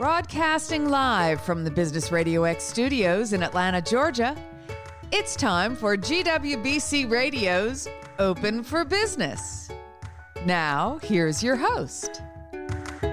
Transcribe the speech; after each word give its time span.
Broadcasting 0.00 0.88
live 0.88 1.42
from 1.42 1.62
the 1.62 1.70
Business 1.70 2.10
Radio 2.10 2.44
X 2.44 2.64
studios 2.64 3.34
in 3.34 3.42
Atlanta, 3.42 3.82
Georgia, 3.82 4.34
it's 5.12 5.36
time 5.36 5.76
for 5.76 5.94
GWBC 5.94 7.10
Radio's 7.10 7.86
Open 8.18 8.62
for 8.62 8.82
Business. 8.86 9.68
Now, 10.46 10.98
here's 11.02 11.42
your 11.42 11.56
host. 11.56 12.22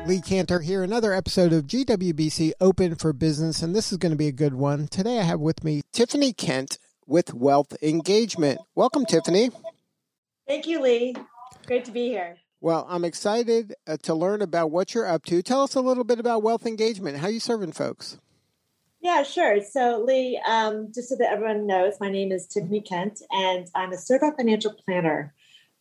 Lee 0.06 0.22
Kantor 0.22 0.64
here, 0.64 0.82
another 0.82 1.12
episode 1.12 1.52
of 1.52 1.68
GWBC 1.68 2.54
Open 2.62 2.96
for 2.96 3.12
Business, 3.12 3.62
and 3.62 3.76
this 3.76 3.92
is 3.92 3.98
going 3.98 4.14
to 4.14 4.18
be 4.18 4.30
a 4.30 4.32
good 4.32 4.54
one. 4.54 4.88
Today 4.88 5.20
I 5.20 5.24
have 5.24 5.42
with 5.42 5.66
me 5.66 5.82
Tiffany 5.92 6.32
Kent 6.32 6.80
with 7.06 7.34
Wealth 7.34 7.76
Engagement. 7.84 8.62
Welcome, 8.76 9.06
Tiffany. 9.06 9.50
Thank 10.48 10.66
you, 10.66 10.82
Lee. 10.82 11.18
Great 11.66 11.84
to 11.84 11.92
be 11.92 12.08
here. 12.08 12.38
Well, 12.68 12.86
I'm 12.90 13.06
excited 13.06 13.76
uh, 13.88 13.96
to 14.04 14.14
learn 14.14 14.42
about 14.42 14.72
what 14.72 14.94
you're 14.94 15.08
up 15.08 15.24
to. 15.28 15.42
Tell 15.42 15.64
us 15.64 15.76
a 15.76 15.80
little 15.80 16.04
bit 16.04 16.20
about 16.20 16.44
Wealth 16.44 16.66
Engagement. 16.66 17.20
How 17.20 17.30
you 17.30 17.40
serving 17.40 17.72
folks? 17.72 18.18
Yeah, 19.00 19.24
sure. 19.24 19.62
So, 19.64 20.04
Lee, 20.06 20.38
um, 20.46 20.92
just 20.94 21.08
so 21.08 21.16
that 21.16 21.32
everyone 21.32 21.66
knows, 21.66 21.94
my 22.02 22.10
name 22.10 22.34
is 22.34 22.46
Tiffany 22.46 22.82
Kent, 22.82 23.22
and 23.32 23.70
I'm 23.74 23.94
a 23.94 23.98
certified 23.98 24.34
financial 24.36 24.74
planner. 24.84 25.34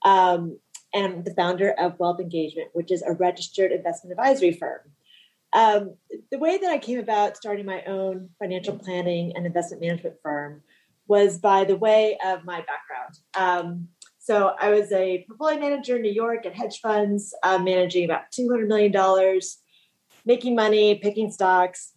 Um, 0.05 0.60
and 0.95 1.07
I'm 1.07 1.24
the 1.24 1.34
founder 1.34 1.73
of 1.73 1.98
Wealth 1.98 2.20
Engagement, 2.20 2.69
which 2.73 2.93
is 2.93 3.02
a 3.02 3.15
registered 3.15 3.73
investment 3.73 4.12
advisory 4.12 4.52
firm. 4.52 4.79
Um, 5.52 5.96
the 6.30 6.38
way 6.38 6.57
that 6.57 6.71
I 6.71 6.79
came 6.79 7.01
about 7.01 7.37
starting 7.37 7.66
my 7.66 7.82
own 7.82 8.29
financial 8.38 8.79
planning 8.79 9.32
and 9.34 9.45
investment 9.45 9.82
management 9.82 10.18
firm 10.23 10.62
was 11.09 11.41
by 11.41 11.65
the 11.65 11.74
way 11.74 12.16
of 12.24 12.45
my 12.45 12.59
background. 12.59 13.18
Um, 13.34 13.88
so 14.27 14.57
I 14.61 14.71
was 14.71 14.91
a 14.91 15.25
portfolio 15.29 15.61
manager 15.61 15.95
in 15.95 16.03
New 16.03 16.11
York 16.11 16.47
at 16.47 16.53
hedge 16.53 16.80
funds, 16.80 17.33
uh, 17.45 17.59
managing 17.59 18.05
about 18.05 18.33
$200 18.33 18.66
million, 18.66 19.41
making 20.24 20.57
money, 20.57 20.96
picking 20.96 21.30
stocks. 21.30 21.93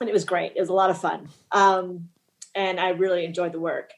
And 0.00 0.08
it 0.08 0.14
was 0.14 0.24
great. 0.24 0.52
It 0.56 0.60
was 0.60 0.70
a 0.70 0.72
lot 0.72 0.88
of 0.88 0.98
fun. 0.98 1.28
Um, 1.52 2.08
and 2.54 2.80
I 2.80 2.90
really 2.90 3.26
enjoyed 3.26 3.52
the 3.52 3.60
work. 3.60 3.90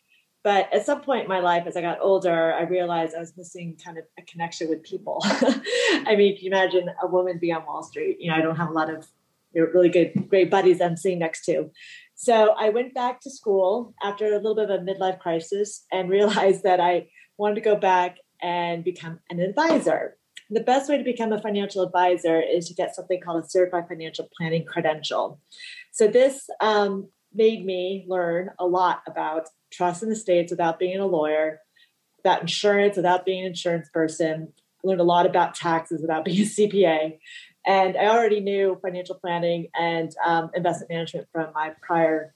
But 0.43 0.75
at 0.75 0.87
some 0.87 1.03
point 1.03 1.23
in 1.23 1.29
my 1.29 1.39
life, 1.39 1.69
as 1.69 1.77
I 1.77 1.81
got 1.81 2.01
older, 2.01 2.53
I 2.53 2.63
realized 2.63 3.15
I 3.15 3.21
was 3.21 3.37
missing 3.37 3.77
kind 3.85 3.97
of 3.97 4.03
a 4.19 4.23
connection 4.23 4.69
with 4.69 4.83
people. 4.83 5.21
I 5.23 6.17
mean, 6.17 6.35
can 6.35 6.47
you 6.47 6.51
imagine 6.51 6.91
a 7.01 7.07
woman 7.07 7.39
being 7.39 7.55
on 7.55 7.65
Wall 7.65 7.85
Street? 7.85 8.17
You 8.19 8.33
know, 8.33 8.39
I 8.39 8.41
don't 8.41 8.57
have 8.57 8.71
a 8.71 8.73
lot 8.73 8.91
of 8.91 9.07
really 9.55 9.89
good, 9.89 10.29
great 10.29 10.51
buddies 10.51 10.81
I'm 10.81 10.97
sitting 10.97 11.21
next 11.21 11.45
to. 11.45 11.71
So 12.17 12.57
I 12.59 12.71
went 12.71 12.93
back 12.93 13.21
to 13.21 13.31
school 13.31 13.95
after 14.03 14.27
a 14.27 14.39
little 14.39 14.57
bit 14.57 14.69
of 14.69 14.81
a 14.81 14.85
midlife 14.85 15.21
crisis 15.21 15.85
and 15.93 16.11
realized 16.19 16.65
that 16.65 16.81
I 16.81 17.07
wanted 17.39 17.55
to 17.55 17.61
go 17.61 17.77
back 17.77 18.19
and 18.43 18.85
become 18.85 19.21
an 19.31 19.41
advisor. 19.41 20.17
The 20.51 20.61
best 20.61 20.89
way 20.89 20.97
to 20.97 21.05
become 21.05 21.33
a 21.33 21.41
financial 21.41 21.83
advisor 21.83 22.41
is 22.41 22.69
to 22.69 22.75
get 22.75 22.95
something 22.95 23.21
called 23.21 23.45
a 23.45 23.49
certified 23.49 23.89
financial 23.89 24.29
planning 24.37 24.65
credential. 24.65 25.41
So 25.93 26.09
this 26.09 26.49
um, 26.61 27.09
made 27.35 27.65
me 27.65 28.05
learn 28.09 28.51
a 28.59 28.67
lot 28.67 29.03
about 29.07 29.49
trust 29.71 30.03
in 30.03 30.09
the 30.09 30.17
states 30.17 30.51
without 30.51 30.79
being 30.79 30.99
a 30.99 31.07
lawyer, 31.07 31.61
about 32.21 32.41
insurance 32.41 32.97
without 32.97 33.27
being 33.27 33.41
an 33.41 33.49
insurance 33.49 33.89
person. 33.93 34.53
I 34.85 34.89
learned 34.89 35.01
a 35.01 35.05
lot 35.05 35.27
about 35.27 35.55
taxes 35.55 36.01
without 36.01 36.25
being 36.25 36.41
a 36.41 36.45
CPA. 36.45 37.19
And 37.67 37.97
I 37.97 38.07
already 38.07 38.41
knew 38.41 38.79
financial 38.81 39.17
planning 39.17 39.69
and 39.79 40.11
um, 40.25 40.51
investment 40.55 40.91
management 40.91 41.29
from 41.33 41.53
my 41.55 41.73
prior 41.83 42.35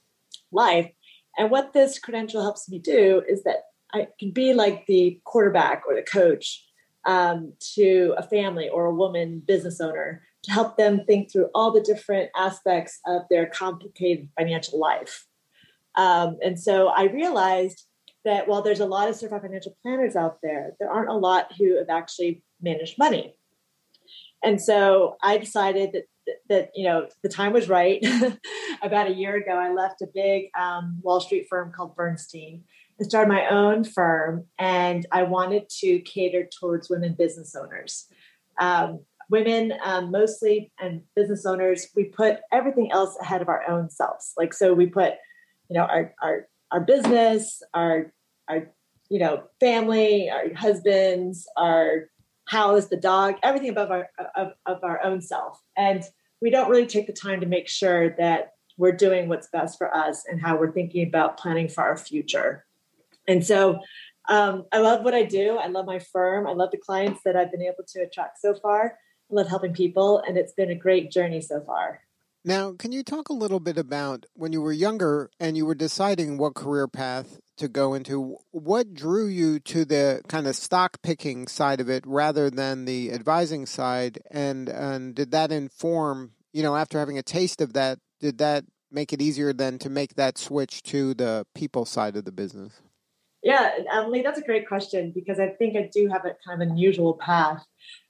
life. 0.51 0.91
And 1.37 1.49
what 1.49 1.73
this 1.73 1.97
credential 1.97 2.43
helps 2.43 2.69
me 2.69 2.77
do 2.77 3.23
is 3.27 3.43
that 3.43 3.63
I 3.93 4.07
could 4.19 4.33
be 4.33 4.53
like 4.53 4.85
the 4.87 5.19
quarterback 5.23 5.83
or 5.87 5.95
the 5.95 6.03
coach 6.03 6.65
um, 7.05 7.53
to 7.75 8.15
a 8.17 8.23
family 8.23 8.69
or 8.69 8.85
a 8.85 8.93
woman 8.93 9.41
business 9.45 9.79
owner 9.79 10.23
to 10.43 10.51
help 10.51 10.77
them 10.77 11.05
think 11.05 11.31
through 11.31 11.49
all 11.53 11.71
the 11.71 11.81
different 11.81 12.29
aspects 12.35 12.99
of 13.05 13.23
their 13.29 13.45
complicated 13.45 14.29
financial 14.37 14.79
life. 14.79 15.25
Um, 15.95 16.37
and 16.43 16.59
so 16.59 16.87
I 16.87 17.03
realized 17.03 17.85
that 18.25 18.47
while 18.47 18.61
there's 18.61 18.79
a 18.79 18.85
lot 18.85 19.09
of 19.09 19.15
certified 19.15 19.41
financial 19.41 19.77
planners 19.81 20.15
out 20.15 20.39
there, 20.41 20.73
there 20.79 20.91
aren't 20.91 21.09
a 21.09 21.13
lot 21.13 21.53
who 21.57 21.77
have 21.77 21.89
actually 21.89 22.41
managed 22.61 22.97
money. 22.97 23.35
And 24.43 24.61
so 24.61 25.17
I 25.21 25.37
decided 25.37 25.91
that 25.93 26.03
that 26.49 26.71
you 26.73 26.85
know 26.85 27.07
the 27.21 27.29
time 27.29 27.51
was 27.53 27.69
right. 27.69 28.03
About 28.81 29.07
a 29.07 29.13
year 29.13 29.35
ago, 29.35 29.51
I 29.51 29.73
left 29.73 30.01
a 30.01 30.07
big 30.13 30.45
um, 30.57 30.99
Wall 31.01 31.19
Street 31.19 31.47
firm 31.49 31.71
called 31.71 31.95
Bernstein 31.95 32.63
and 32.99 33.09
started 33.09 33.31
my 33.31 33.47
own 33.47 33.83
firm. 33.83 34.45
And 34.59 35.05
I 35.11 35.23
wanted 35.23 35.69
to 35.79 35.99
cater 35.99 36.47
towards 36.59 36.89
women 36.89 37.15
business 37.17 37.55
owners. 37.55 38.07
Um, 38.59 39.01
women, 39.29 39.73
um, 39.83 40.11
mostly, 40.11 40.71
and 40.79 41.01
business 41.15 41.45
owners, 41.45 41.87
we 41.95 42.05
put 42.05 42.39
everything 42.51 42.91
else 42.91 43.17
ahead 43.21 43.41
of 43.41 43.49
our 43.49 43.67
own 43.69 43.89
selves. 43.89 44.33
Like, 44.37 44.53
so 44.53 44.73
we 44.73 44.85
put, 44.85 45.13
you 45.69 45.77
know, 45.77 45.85
our, 45.85 46.13
our, 46.21 46.47
our 46.71 46.81
business, 46.81 47.61
our, 47.73 48.13
our, 48.47 48.69
you 49.09 49.19
know, 49.19 49.43
family, 49.59 50.29
our 50.29 50.53
husbands, 50.53 51.47
our 51.57 52.09
house, 52.47 52.87
the 52.87 52.97
dog, 52.97 53.35
everything 53.41 53.69
above 53.69 53.91
our, 53.91 54.09
of, 54.35 54.53
of 54.65 54.83
our 54.83 55.03
own 55.03 55.21
self. 55.21 55.59
And 55.77 56.03
we 56.41 56.49
don't 56.49 56.69
really 56.69 56.85
take 56.85 57.07
the 57.07 57.13
time 57.13 57.39
to 57.39 57.47
make 57.47 57.69
sure 57.69 58.09
that 58.17 58.51
we're 58.77 58.91
doing 58.91 59.29
what's 59.29 59.47
best 59.47 59.77
for 59.77 59.95
us 59.95 60.25
and 60.27 60.41
how 60.41 60.57
we're 60.57 60.71
thinking 60.71 61.07
about 61.07 61.37
planning 61.37 61.69
for 61.69 61.83
our 61.83 61.97
future. 61.97 62.65
And 63.27 63.45
so 63.45 63.79
um, 64.29 64.65
I 64.71 64.79
love 64.79 65.03
what 65.03 65.13
I 65.13 65.23
do. 65.23 65.57
I 65.57 65.67
love 65.67 65.85
my 65.85 65.99
firm. 65.99 66.47
I 66.47 66.53
love 66.53 66.71
the 66.71 66.77
clients 66.77 67.21
that 67.25 67.35
I've 67.35 67.51
been 67.51 67.61
able 67.61 67.83
to 67.87 68.01
attract 68.01 68.39
so 68.39 68.53
far. 68.53 68.97
I 69.31 69.35
love 69.35 69.47
helping 69.47 69.73
people, 69.73 70.21
and 70.25 70.37
it's 70.37 70.53
been 70.53 70.69
a 70.69 70.75
great 70.75 71.11
journey 71.11 71.41
so 71.41 71.61
far. 71.61 72.01
Now, 72.45 72.73
can 72.73 72.91
you 72.91 73.03
talk 73.03 73.29
a 73.29 73.33
little 73.33 73.61
bit 73.61 73.77
about 73.77 74.25
when 74.33 74.51
you 74.51 74.61
were 74.61 74.73
younger 74.73 75.29
and 75.39 75.55
you 75.55 75.65
were 75.65 75.75
deciding 75.75 76.37
what 76.37 76.55
career 76.55 76.89
path 76.89 77.39
to 77.55 77.69
go 77.69 77.93
into? 77.93 78.37
What 78.51 78.93
drew 78.93 79.27
you 79.27 79.61
to 79.61 79.85
the 79.85 80.21
kind 80.27 80.45
of 80.45 80.57
stock 80.57 81.01
picking 81.01 81.47
side 81.47 81.79
of 81.79 81.89
it 81.89 82.03
rather 82.05 82.49
than 82.49 82.83
the 82.83 83.13
advising 83.13 83.65
side? 83.65 84.19
And, 84.29 84.67
and 84.67 85.15
did 85.15 85.31
that 85.31 85.53
inform, 85.53 86.33
you 86.51 86.63
know, 86.63 86.75
after 86.75 86.99
having 86.99 87.17
a 87.17 87.23
taste 87.23 87.61
of 87.61 87.71
that, 87.73 87.99
did 88.19 88.39
that 88.39 88.65
make 88.91 89.13
it 89.13 89.21
easier 89.21 89.53
then 89.53 89.79
to 89.79 89.89
make 89.89 90.15
that 90.15 90.37
switch 90.37 90.83
to 90.83 91.13
the 91.13 91.45
people 91.55 91.85
side 91.85 92.17
of 92.17 92.25
the 92.25 92.33
business? 92.33 92.81
Yeah, 93.43 93.71
Emily, 93.91 94.21
that's 94.21 94.39
a 94.39 94.43
great 94.43 94.67
question 94.67 95.11
because 95.13 95.37
I 95.37 95.49
think 95.49 95.75
I 95.75 95.89
do 95.93 96.07
have 96.07 96.23
a 96.23 96.35
kind 96.47 96.61
of 96.61 96.69
unusual 96.69 97.15
path. 97.15 97.63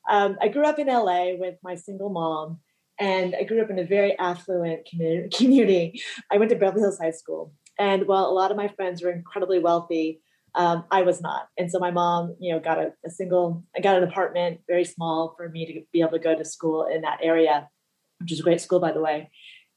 Um, 0.10 0.38
I 0.40 0.48
grew 0.48 0.66
up 0.66 0.78
in 0.78 0.88
LA 0.88 1.34
with 1.36 1.56
my 1.64 1.74
single 1.74 2.10
mom, 2.10 2.60
and 3.00 3.36
I 3.36 3.44
grew 3.44 3.62
up 3.62 3.72
in 3.72 3.80
a 3.80 3.84
very 3.84 4.18
affluent 4.20 4.86
community. 5.36 6.02
I 6.32 6.38
went 6.38 6.52
to 6.52 6.56
Beverly 6.56 6.82
Hills 6.82 7.00
High 7.00 7.12
School, 7.12 7.52
and 7.80 8.08
while 8.08 8.26
a 8.26 8.32
lot 8.32 8.52
of 8.52 8.58
my 8.58 8.68
friends 8.68 9.02
were 9.02 9.12
incredibly 9.12 9.58
wealthy, 9.58 10.22
um, 10.54 10.84
I 10.92 11.02
was 11.02 11.20
not. 11.20 11.48
And 11.58 11.72
so 11.72 11.80
my 11.80 11.90
mom, 11.90 12.36
you 12.40 12.54
know, 12.54 12.60
got 12.60 12.78
a, 12.78 12.94
a 13.04 13.10
single, 13.10 13.64
I 13.76 13.82
got 13.82 13.98
an 13.98 14.04
apartment, 14.04 14.60
very 14.68 14.86
small, 14.86 15.34
for 15.36 15.50
me 15.50 15.66
to 15.66 15.82
be 15.92 16.02
able 16.02 16.12
to 16.12 16.20
go 16.20 16.36
to 16.36 16.46
school 16.46 16.86
in 16.86 17.02
that 17.02 17.20
area, 17.24 17.70
which 18.20 18.32
is 18.32 18.40
a 18.40 18.44
great 18.44 18.62
school, 18.62 18.80
by 18.80 18.92
the 18.92 19.02
way. 19.02 19.32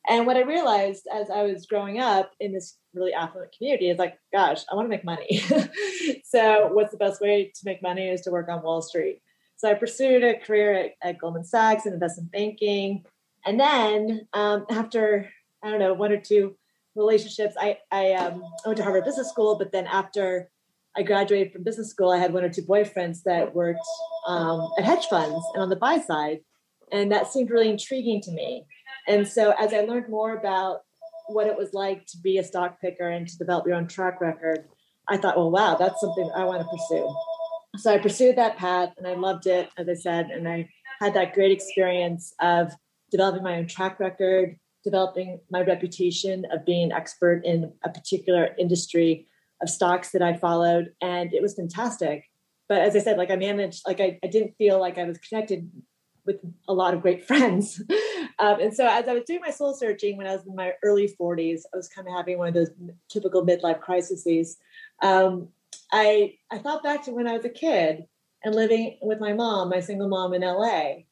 And 0.09 0.27
what 0.27 0.37
I 0.37 0.43
realized 0.43 1.09
as 1.13 1.31
I 1.31 1.43
was 1.43 1.67
growing 1.67 1.99
up 1.99 2.31
in 2.39 2.53
this 2.53 2.79
really 2.95 3.13
affluent 3.13 3.57
community 3.57 3.91
is 3.91 3.99
like, 3.99 4.19
gosh, 4.33 4.63
I 4.71 4.75
want 4.75 4.87
to 4.87 4.91
make 4.91 5.05
money. 5.05 5.43
so, 6.25 6.69
what's 6.73 6.93
the 6.93 6.97
best 6.97 7.21
way 7.21 7.53
to 7.55 7.61
make 7.65 7.83
money 7.83 8.09
is 8.09 8.21
to 8.23 8.31
work 8.31 8.49
on 8.49 8.63
Wall 8.63 8.83
Street. 8.83 9.21
So, 9.57 9.71
I 9.71 9.75
pursued 9.75 10.23
a 10.23 10.39
career 10.39 10.75
at, 10.75 10.91
at 11.03 11.19
Goldman 11.19 11.45
Sachs 11.45 11.87
in 11.87 11.93
investment 11.93 12.31
banking. 12.31 13.05
And 13.45 13.59
then, 13.59 14.29
um, 14.33 14.67
after, 14.71 15.29
I 15.63 15.71
don't 15.71 15.81
know, 15.81 15.95
one 15.95 16.13
or 16.13 16.21
two 16.21 16.57
relationships, 16.95 17.55
I, 17.59 17.79
I, 17.91 18.13
um, 18.13 18.43
I 18.65 18.69
went 18.69 18.77
to 18.79 18.85
Harvard 18.85 19.05
Business 19.05 19.29
School. 19.29 19.57
But 19.57 19.73
then, 19.73 19.87
after 19.87 20.51
I 20.97 21.03
graduated 21.03 21.53
from 21.53 21.63
business 21.63 21.91
school, 21.91 22.11
I 22.11 22.19
had 22.19 22.33
one 22.33 22.45
or 22.45 22.49
two 22.49 22.63
boyfriends 22.63 23.23
that 23.25 23.55
worked 23.55 23.81
um, 24.27 24.71
at 24.79 24.85
hedge 24.85 25.07
funds 25.07 25.45
and 25.55 25.63
on 25.63 25.69
the 25.69 25.77
buy 25.77 25.99
side. 25.99 26.41
And 26.91 27.13
that 27.13 27.31
seemed 27.31 27.51
really 27.51 27.69
intriguing 27.69 28.23
to 28.23 28.31
me. 28.31 28.65
And 29.09 29.27
so 29.27 29.53
as 29.59 29.73
I 29.73 29.81
learned 29.81 30.09
more 30.09 30.37
about 30.37 30.81
what 31.29 31.47
it 31.47 31.57
was 31.57 31.75
like 31.75 32.07
to 32.07 32.19
be 32.19 32.39
a 32.39 32.45
stock 32.45 32.81
picker 32.81 33.09
and 33.09 33.27
to 33.29 33.39
develop 33.39 33.67
your 33.67 33.77
own 33.77 33.89
track 33.89 34.21
record, 34.21 34.65
I 35.09 35.17
thought, 35.17 35.37
well, 35.37 35.51
wow, 35.51 35.77
that's 35.77 36.01
something 36.01 36.31
I 36.35 36.45
want 36.45 36.63
to 36.63 36.69
pursue. 36.69 37.15
So 37.77 37.93
I 37.93 37.99
pursued 37.99 38.37
that 38.37 38.57
path 38.57 38.95
and 38.97 39.07
I 39.07 39.15
loved 39.15 39.47
it, 39.47 39.69
as 39.77 39.89
I 39.89 39.95
said, 39.95 40.27
and 40.27 40.49
I 40.49 40.69
had 41.01 41.15
that 41.15 41.35
great 41.35 41.53
experience 41.53 42.33
of 42.41 42.73
developing 43.11 43.43
my 43.43 43.57
own 43.57 43.67
track 43.67 44.01
record, 44.01 44.57
developing 44.83 45.41
my 45.51 45.63
reputation 45.63 46.45
of 46.51 46.65
being 46.65 46.91
an 46.91 46.93
expert 46.93 47.43
in 47.45 47.73
a 47.85 47.91
particular 47.91 48.55
industry 48.59 49.27
of 49.63 49.69
stocks 49.69 50.11
that 50.11 50.23
I 50.23 50.37
followed. 50.37 50.93
And 51.01 51.33
it 51.33 51.43
was 51.43 51.55
fantastic. 51.55 52.25
But 52.69 52.79
as 52.79 52.97
I 52.97 53.01
said, 53.01 53.17
like 53.17 53.31
I 53.31 53.37
managed, 53.37 53.83
like 53.87 54.01
I, 54.01 54.19
I 54.25 54.27
didn't 54.27 54.55
feel 54.59 54.81
like 54.81 54.99
I 54.99 55.05
was 55.05 55.19
connected 55.19 55.71
with 56.25 56.37
a 56.69 56.75
lot 56.75 56.95
of 56.95 57.03
great 57.03 57.25
friends. 57.27 57.81
Um, 58.39 58.61
and 58.61 58.75
so 58.75 58.87
as 58.87 59.09
I 59.09 59.15
was 59.15 59.25
doing 59.25 59.41
my 59.41 59.51
soul 59.51 59.73
searching 59.75 60.17
when 60.17 60.27
I 60.27 60.33
was 60.37 60.47
in 60.47 60.55
my 60.55 60.73
early 60.83 61.15
40s, 61.19 61.63
I 61.73 61.77
was 61.77 61.89
kind 61.89 62.07
of 62.07 62.15
having 62.15 62.39
one 62.39 62.49
of 62.49 62.55
those 62.55 62.71
typical 63.09 63.45
midlife 63.45 63.81
crises. 63.81 64.59
Um, 65.03 65.49
I 65.93 66.35
I 66.51 66.59
thought 66.59 66.83
back 66.83 67.05
to 67.05 67.13
when 67.13 67.27
I 67.27 67.33
was 67.33 67.45
a 67.45 67.51
kid 67.51 68.05
and 68.45 68.55
living 68.55 68.99
with 69.03 69.21
my 69.21 69.33
mom, 69.33 69.71
my 69.71 69.81
single 69.81 70.09
mom 70.09 70.35
in 70.35 70.43
LA. 70.43 71.05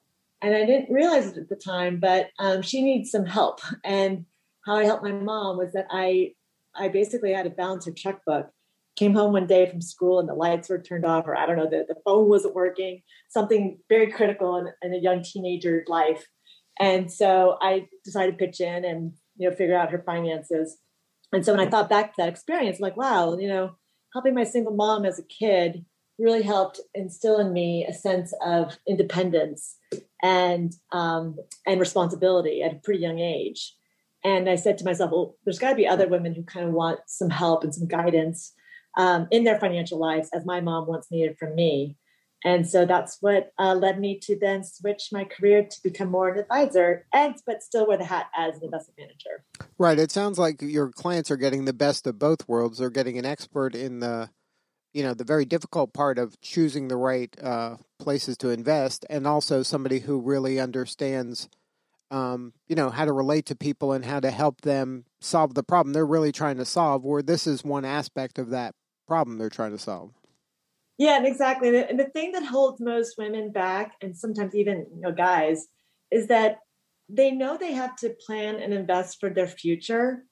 And 0.43 0.55
I 0.55 0.67
didn't 0.67 0.93
realize 0.93 1.27
it 1.27 1.39
at 1.39 1.49
the 1.49 1.57
time, 1.57 1.99
but 1.99 2.29
um, 2.39 2.61
she 2.61 2.83
needs 2.83 3.11
some 3.11 3.25
help. 3.27 3.61
And 3.85 4.27
how 4.67 4.77
I 4.77 4.85
helped 4.85 5.03
my 5.03 5.13
mom 5.13 5.59
was 5.59 5.73
that 5.73 5.87
I 5.91 6.33
I 6.75 6.89
basically 6.89 7.33
had 7.33 7.45
to 7.45 7.51
balance 7.51 7.87
her 7.87 7.93
checkbook. 7.93 8.51
Came 8.97 9.15
home 9.15 9.33
one 9.33 9.47
day 9.47 9.69
from 9.69 9.81
school 9.81 10.21
and 10.21 10.29
the 10.29 10.35
lights 10.35 10.69
were 10.69 10.79
turned 10.79 11.05
off, 11.05 11.27
or 11.27 11.37
I 11.37 11.47
don't 11.47 11.57
know, 11.57 11.69
the, 11.69 11.85
the 11.89 12.01
phone 12.05 12.29
wasn't 12.29 12.55
working, 12.55 13.03
something 13.29 13.79
very 13.89 14.11
critical 14.11 14.57
in, 14.57 14.69
in 14.83 14.95
a 14.95 15.03
young 15.03 15.23
teenager's 15.23 15.89
life. 15.89 16.27
And 16.81 17.11
so 17.11 17.57
I 17.61 17.89
decided 18.05 18.39
to 18.39 18.45
pitch 18.47 18.61
in 18.61 18.85
and 18.85 19.13
you 19.37 19.49
know 19.49 19.55
figure 19.55 19.77
out 19.77 19.91
her 19.91 20.03
finances. 20.05 20.79
And 21.33 21.45
so 21.45 21.53
when 21.53 21.67
I 21.67 21.71
thought 21.71 21.89
back 21.89 22.15
to 22.15 22.15
that 22.19 22.29
experience, 22.29 22.79
I'm 22.79 22.83
like, 22.83 22.97
wow, 22.97 23.37
you 23.37 23.49
know, 23.49 23.77
helping 24.13 24.35
my 24.35 24.45
single 24.45 24.75
mom 24.75 25.05
as 25.05 25.19
a 25.19 25.25
kid 25.25 25.85
really 26.19 26.43
helped 26.43 26.81
instill 26.95 27.41
in 27.41 27.53
me 27.53 27.85
a 27.89 27.93
sense 27.93 28.33
of 28.45 28.79
independence 28.89 29.77
and 30.23 30.73
um, 30.93 31.37
and 31.67 31.81
responsibility 31.81 32.63
at 32.63 32.73
a 32.73 32.81
pretty 32.83 33.01
young 33.01 33.19
age. 33.19 33.75
And 34.23 34.49
I 34.49 34.55
said 34.55 34.79
to 34.79 34.85
myself, 34.85 35.11
well, 35.11 35.37
there's 35.45 35.59
got 35.59 35.71
to 35.71 35.77
be 35.77 35.87
other 35.87 36.09
women 36.09 36.35
who 36.35 36.45
kind 36.45 36.67
of 36.67 36.73
want 36.73 37.01
some 37.07 37.29
help 37.29 37.63
and 37.63 37.75
some 37.75 37.87
guidance 37.87 38.55
um, 38.97 39.27
in 39.31 39.45
their 39.45 39.59
financial 39.59 39.99
lives, 39.99 40.31
as 40.33 40.47
my 40.47 40.61
mom 40.61 40.87
once 40.87 41.09
needed 41.11 41.37
from 41.39 41.55
me. 41.55 41.97
And 42.45 42.69
so 42.69 42.85
that's 42.85 43.17
what 43.23 43.53
uh, 43.59 43.75
led 43.75 43.99
me 43.99 44.19
to 44.25 44.39
then 44.39 44.65
switch 44.65 45.09
my 45.11 45.25
career 45.25 45.65
to 45.65 45.83
become 45.83 46.11
more 46.11 46.29
an 46.29 46.39
advisor, 46.39 47.07
and 47.13 47.35
but 47.47 47.63
still 47.63 47.87
wear 47.87 47.97
the 47.97 48.05
hat 48.05 48.27
as 48.37 48.57
an 48.59 48.65
investment 48.65 48.99
manager. 48.99 49.45
Right. 49.79 49.99
It 49.99 50.13
sounds 50.13 50.39
like 50.39 50.61
your 50.61 50.91
clients 50.91 51.31
are 51.31 51.39
getting 51.39 51.65
the 51.65 51.73
best 51.73 52.07
of 52.07 52.19
both 52.19 52.47
worlds. 52.47 52.79
They're 52.79 52.91
getting 52.91 53.17
an 53.17 53.25
expert 53.25 53.75
in 53.75 54.01
the, 54.01 54.29
you 54.93 55.03
know, 55.03 55.15
the 55.15 55.25
very 55.25 55.47
difficult 55.47 55.95
part 55.95 56.19
of 56.19 56.39
choosing 56.43 56.89
the 56.89 56.99
right 56.99 57.35
uh, 57.43 57.77
places 57.99 58.37
to 58.39 58.51
invest, 58.51 59.07
and 59.09 59.27
also 59.27 59.63
somebody 59.63 60.01
who 60.01 60.21
really 60.21 60.61
understands, 60.61 61.49
um, 62.11 62.53
you 62.69 62.77
know, 62.77 62.91
how 62.91 63.07
to 63.07 63.13
relate 63.13 63.47
to 63.47 63.57
people 63.57 63.93
and 63.93 64.05
how 64.05 64.21
to 64.21 64.31
help 64.31 64.61
them 64.61 65.07
solve 65.19 65.55
the 65.55 65.63
problem 65.63 65.95
they're 65.95 66.05
really 66.05 66.31
trying 66.31 66.59
to 66.59 66.67
solve. 66.67 67.05
Where 67.05 67.23
this 67.23 67.47
is 67.47 67.65
one 67.65 67.87
aspect 67.87 68.39
of 68.39 68.51
that 68.51 68.75
problem 69.09 69.39
they're 69.39 69.49
trying 69.49 69.73
to 69.73 69.79
solve. 69.79 70.13
Yeah, 70.99 71.25
exactly. 71.25 71.77
And 71.77 71.99
the 71.99 72.05
thing 72.05 72.33
that 72.33 72.45
holds 72.45 72.81
most 72.81 73.17
women 73.19 73.51
back, 73.51 73.95
and 74.01 74.17
sometimes 74.17 74.55
even 74.55 74.87
you 74.95 75.01
know 75.01 75.13
guys, 75.13 75.67
is 76.11 76.29
that 76.29 76.59
they 77.09 77.31
know 77.33 77.57
they 77.57 77.73
have 77.73 77.97
to 77.97 78.15
plan 78.25 78.57
and 78.57 78.73
invest 78.73 79.19
for 79.21 79.29
their 79.31 79.47
future, 79.49 80.25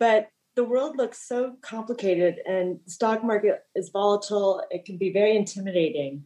but 0.00 0.28
the 0.56 0.64
world 0.64 0.96
looks 0.96 1.28
so 1.28 1.56
complicated, 1.60 2.36
and 2.46 2.80
stock 2.86 3.22
market 3.22 3.60
is 3.74 3.90
volatile. 3.92 4.62
It 4.70 4.86
can 4.86 4.96
be 4.96 5.12
very 5.12 5.36
intimidating, 5.36 6.24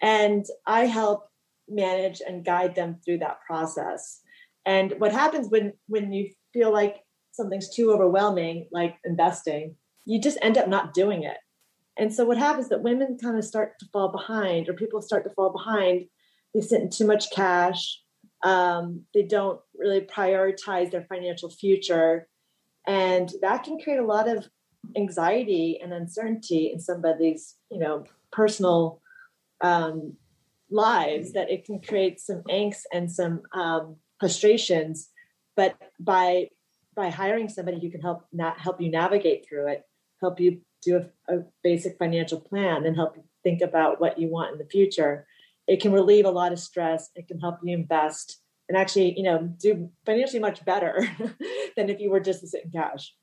and 0.00 0.44
I 0.66 0.86
help 0.86 1.26
manage 1.68 2.20
and 2.26 2.44
guide 2.44 2.74
them 2.76 3.00
through 3.04 3.18
that 3.18 3.38
process. 3.46 4.20
And 4.66 4.94
what 4.98 5.12
happens 5.12 5.48
when 5.50 5.72
when 5.88 6.12
you 6.12 6.30
feel 6.52 6.72
like 6.72 6.98
something's 7.32 7.74
too 7.74 7.92
overwhelming, 7.92 8.68
like 8.70 8.96
investing, 9.04 9.74
you 10.04 10.20
just 10.20 10.38
end 10.40 10.56
up 10.56 10.68
not 10.68 10.94
doing 10.94 11.24
it 11.24 11.36
and 11.96 12.12
so 12.12 12.24
what 12.24 12.38
happens 12.38 12.68
that 12.68 12.82
women 12.82 13.18
kind 13.20 13.38
of 13.38 13.44
start 13.44 13.78
to 13.78 13.86
fall 13.92 14.08
behind, 14.08 14.68
or 14.68 14.74
people 14.74 15.00
start 15.00 15.24
to 15.24 15.30
fall 15.30 15.50
behind. 15.50 16.06
They 16.52 16.60
sit 16.60 16.80
in 16.80 16.90
too 16.90 17.06
much 17.06 17.30
cash. 17.30 18.00
Um, 18.44 19.02
they 19.14 19.22
don't 19.22 19.60
really 19.76 20.00
prioritize 20.00 20.90
their 20.90 21.06
financial 21.08 21.50
future, 21.50 22.28
and 22.86 23.30
that 23.40 23.64
can 23.64 23.78
create 23.78 23.98
a 23.98 24.04
lot 24.04 24.28
of 24.28 24.46
anxiety 24.96 25.80
and 25.82 25.92
uncertainty 25.92 26.70
in 26.72 26.78
somebody's, 26.80 27.56
you 27.70 27.78
know, 27.78 28.04
personal 28.30 29.00
um, 29.62 30.16
lives. 30.70 31.32
That 31.32 31.50
it 31.50 31.64
can 31.64 31.80
create 31.80 32.20
some 32.20 32.42
angst 32.50 32.82
and 32.92 33.10
some 33.10 33.42
um, 33.54 33.96
frustrations. 34.20 35.10
But 35.56 35.76
by 36.00 36.48
by 36.94 37.08
hiring 37.08 37.48
somebody 37.48 37.80
who 37.80 37.90
can 37.90 38.00
help 38.00 38.24
not 38.32 38.58
help 38.60 38.80
you 38.80 38.90
navigate 38.90 39.46
through 39.48 39.68
it, 39.68 39.82
help 40.20 40.40
you 40.40 40.60
do 40.84 41.04
a, 41.28 41.36
a 41.36 41.44
basic 41.62 41.98
financial 41.98 42.40
plan 42.40 42.84
and 42.84 42.96
help 42.96 43.16
you 43.16 43.24
think 43.42 43.60
about 43.60 44.00
what 44.00 44.18
you 44.18 44.28
want 44.28 44.52
in 44.52 44.58
the 44.58 44.64
future, 44.64 45.26
it 45.66 45.80
can 45.80 45.92
relieve 45.92 46.24
a 46.24 46.30
lot 46.30 46.52
of 46.52 46.58
stress. 46.58 47.10
It 47.14 47.28
can 47.28 47.40
help 47.40 47.58
you 47.62 47.74
invest 47.74 48.40
and 48.68 48.78
actually, 48.78 49.14
you 49.16 49.24
know, 49.24 49.38
do 49.58 49.90
financially 50.06 50.40
much 50.40 50.64
better 50.64 51.06
than 51.76 51.90
if 51.90 52.00
you 52.00 52.10
were 52.10 52.20
just 52.20 52.40
to 52.40 52.46
sit 52.46 52.64
in 52.64 52.70
cash. 52.70 53.14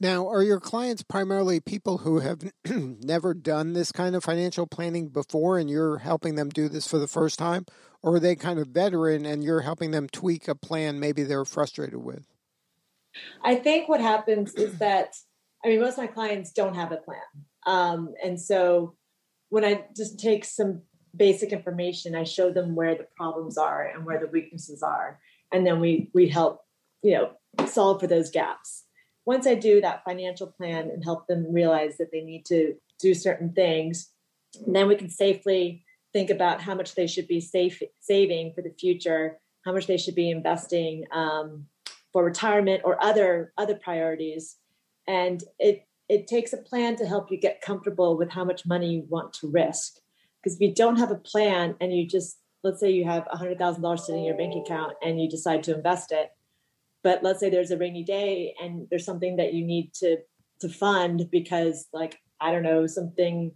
Now, 0.00 0.26
are 0.28 0.42
your 0.42 0.60
clients 0.60 1.02
primarily 1.02 1.60
people 1.60 1.98
who 1.98 2.20
have 2.20 2.40
never 2.64 3.34
done 3.34 3.74
this 3.74 3.92
kind 3.92 4.16
of 4.16 4.24
financial 4.24 4.66
planning 4.66 5.08
before 5.08 5.58
and 5.58 5.68
you're 5.68 5.98
helping 5.98 6.34
them 6.34 6.48
do 6.48 6.68
this 6.68 6.86
for 6.86 6.98
the 6.98 7.06
first 7.06 7.38
time? 7.38 7.66
Or 8.02 8.16
are 8.16 8.20
they 8.20 8.34
kind 8.34 8.58
of 8.58 8.68
veteran 8.68 9.26
and 9.26 9.44
you're 9.44 9.60
helping 9.60 9.90
them 9.90 10.08
tweak 10.08 10.48
a 10.48 10.54
plan 10.54 10.98
maybe 10.98 11.22
they're 11.22 11.44
frustrated 11.44 12.02
with? 12.02 12.26
I 13.42 13.56
think 13.56 13.88
what 13.88 14.00
happens 14.00 14.54
is 14.54 14.78
that 14.78 15.14
I 15.64 15.68
mean, 15.68 15.80
most 15.80 15.94
of 15.94 15.98
my 15.98 16.06
clients 16.06 16.52
don't 16.52 16.74
have 16.74 16.92
a 16.92 16.96
plan. 16.96 17.20
Um, 17.66 18.14
and 18.24 18.40
so 18.40 18.94
when 19.48 19.64
I 19.64 19.84
just 19.96 20.18
take 20.18 20.44
some 20.44 20.82
basic 21.16 21.52
information, 21.52 22.14
I 22.14 22.24
show 22.24 22.52
them 22.52 22.74
where 22.74 22.94
the 22.94 23.06
problems 23.16 23.58
are 23.58 23.86
and 23.86 24.04
where 24.04 24.20
the 24.20 24.28
weaknesses 24.28 24.82
are. 24.82 25.18
And 25.52 25.66
then 25.66 25.80
we 25.80 26.10
we 26.14 26.28
help, 26.28 26.62
you 27.02 27.12
know, 27.12 27.66
solve 27.66 28.00
for 28.00 28.06
those 28.06 28.30
gaps. 28.30 28.84
Once 29.24 29.46
I 29.46 29.54
do 29.54 29.80
that 29.80 30.04
financial 30.04 30.46
plan 30.46 30.90
and 30.90 31.04
help 31.04 31.26
them 31.26 31.52
realize 31.52 31.98
that 31.98 32.12
they 32.12 32.22
need 32.22 32.46
to 32.46 32.74
do 33.00 33.14
certain 33.14 33.52
things, 33.52 34.10
then 34.66 34.88
we 34.88 34.96
can 34.96 35.10
safely 35.10 35.84
think 36.12 36.30
about 36.30 36.62
how 36.62 36.74
much 36.74 36.94
they 36.94 37.06
should 37.06 37.28
be 37.28 37.40
safe 37.40 37.82
saving 38.00 38.52
for 38.54 38.62
the 38.62 38.74
future, 38.78 39.38
how 39.64 39.72
much 39.72 39.86
they 39.86 39.98
should 39.98 40.14
be 40.14 40.30
investing 40.30 41.04
um, 41.12 41.66
for 42.12 42.24
retirement 42.24 42.82
or 42.84 43.02
other 43.02 43.52
other 43.58 43.74
priorities 43.74 44.56
and 45.08 45.42
it 45.58 45.84
it 46.08 46.26
takes 46.26 46.52
a 46.52 46.58
plan 46.58 46.96
to 46.96 47.06
help 47.06 47.30
you 47.30 47.38
get 47.38 47.60
comfortable 47.60 48.16
with 48.16 48.30
how 48.30 48.44
much 48.44 48.64
money 48.64 48.90
you 48.90 49.06
want 49.08 49.32
to 49.34 49.50
risk. 49.50 49.96
Because 50.40 50.54
if 50.54 50.60
you 50.60 50.74
don't 50.74 50.96
have 50.96 51.10
a 51.10 51.16
plan 51.16 51.74
and 51.80 51.92
you 51.92 52.06
just 52.06 52.38
let's 52.64 52.80
say 52.80 52.90
you 52.90 53.04
have 53.04 53.24
$100000 53.26 53.98
sitting 54.00 54.20
in 54.20 54.26
your 54.26 54.36
bank 54.36 54.54
account 54.54 54.92
and 55.02 55.20
you 55.20 55.28
decide 55.28 55.62
to 55.64 55.74
invest 55.74 56.12
it 56.12 56.30
but 57.04 57.22
let's 57.22 57.38
say 57.38 57.48
there's 57.48 57.70
a 57.70 57.78
rainy 57.78 58.02
day 58.02 58.52
and 58.60 58.88
there's 58.90 59.04
something 59.04 59.36
that 59.36 59.54
you 59.54 59.64
need 59.64 59.94
to 59.94 60.16
to 60.60 60.68
fund 60.68 61.28
because 61.30 61.86
like 61.92 62.18
i 62.40 62.50
don't 62.50 62.64
know 62.64 62.86
something 62.86 63.52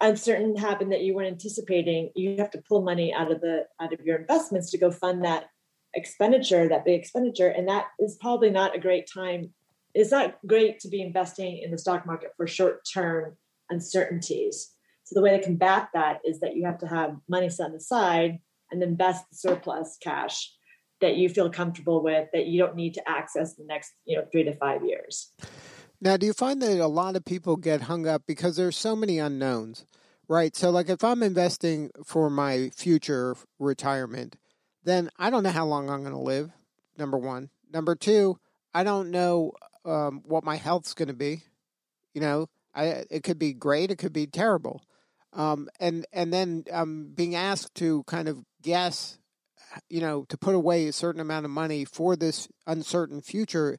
uncertain 0.00 0.56
happened 0.56 0.92
that 0.92 1.02
you 1.02 1.14
weren't 1.14 1.32
anticipating 1.32 2.10
you 2.14 2.36
have 2.36 2.50
to 2.50 2.62
pull 2.68 2.82
money 2.82 3.12
out 3.12 3.32
of 3.32 3.40
the 3.40 3.66
out 3.80 3.92
of 3.92 4.00
your 4.02 4.16
investments 4.16 4.70
to 4.70 4.78
go 4.78 4.90
fund 4.90 5.24
that 5.24 5.50
expenditure 5.94 6.68
that 6.68 6.84
big 6.84 7.00
expenditure. 7.00 7.48
And 7.48 7.68
that 7.68 7.86
is 7.98 8.16
probably 8.20 8.50
not 8.50 8.76
a 8.76 8.80
great 8.80 9.08
time 9.12 9.52
it's 9.94 10.10
not 10.10 10.38
great 10.46 10.80
to 10.80 10.88
be 10.88 11.02
investing 11.02 11.58
in 11.58 11.70
the 11.70 11.78
stock 11.78 12.06
market 12.06 12.32
for 12.36 12.46
short 12.46 12.82
term 12.90 13.36
uncertainties. 13.68 14.70
So 15.04 15.14
the 15.14 15.22
way 15.22 15.36
to 15.36 15.42
combat 15.42 15.88
that 15.94 16.20
is 16.24 16.40
that 16.40 16.56
you 16.56 16.64
have 16.66 16.78
to 16.78 16.86
have 16.86 17.16
money 17.28 17.48
set 17.48 17.74
aside 17.74 18.38
and 18.70 18.82
invest 18.82 19.24
the 19.30 19.36
surplus 19.36 19.96
cash 20.00 20.52
that 21.00 21.16
you 21.16 21.28
feel 21.28 21.50
comfortable 21.50 22.02
with 22.02 22.28
that 22.32 22.46
you 22.46 22.60
don't 22.60 22.76
need 22.76 22.94
to 22.94 23.08
access 23.08 23.54
the 23.54 23.64
next 23.64 23.92
you 24.04 24.16
know 24.16 24.24
three 24.30 24.44
to 24.44 24.54
five 24.54 24.84
years. 24.84 25.32
Now, 26.00 26.16
do 26.16 26.26
you 26.26 26.32
find 26.32 26.62
that 26.62 26.80
a 26.80 26.86
lot 26.86 27.16
of 27.16 27.24
people 27.24 27.56
get 27.56 27.82
hung 27.82 28.06
up 28.06 28.22
because 28.26 28.56
there's 28.56 28.76
so 28.76 28.96
many 28.96 29.18
unknowns, 29.18 29.84
right? 30.28 30.56
So, 30.56 30.70
like 30.70 30.88
if 30.88 31.04
I'm 31.04 31.22
investing 31.22 31.90
for 32.04 32.30
my 32.30 32.70
future 32.74 33.36
retirement, 33.58 34.36
then 34.84 35.10
I 35.18 35.28
don't 35.30 35.42
know 35.42 35.50
how 35.50 35.66
long 35.66 35.90
I'm 35.90 36.00
going 36.00 36.14
to 36.14 36.18
live. 36.18 36.52
Number 36.96 37.18
one. 37.18 37.50
Number 37.72 37.94
two, 37.94 38.38
I 38.74 38.82
don't 38.82 39.10
know 39.10 39.52
um, 39.84 40.22
what 40.26 40.44
my 40.44 40.56
health's 40.56 40.94
going 40.94 41.08
to 41.08 41.14
be. 41.14 41.42
You 42.14 42.20
know, 42.20 42.46
I 42.74 43.04
it 43.10 43.22
could 43.22 43.38
be 43.38 43.52
great, 43.52 43.90
it 43.90 43.98
could 43.98 44.12
be 44.12 44.26
terrible, 44.26 44.82
um, 45.32 45.68
and 45.78 46.06
and 46.12 46.32
then 46.32 46.64
um, 46.72 47.12
being 47.14 47.34
asked 47.34 47.74
to 47.76 48.02
kind 48.04 48.28
of 48.28 48.44
guess, 48.62 49.18
you 49.88 50.00
know, 50.00 50.24
to 50.28 50.36
put 50.36 50.54
away 50.54 50.88
a 50.88 50.92
certain 50.92 51.20
amount 51.20 51.44
of 51.44 51.50
money 51.50 51.84
for 51.84 52.16
this 52.16 52.48
uncertain 52.66 53.20
future, 53.22 53.78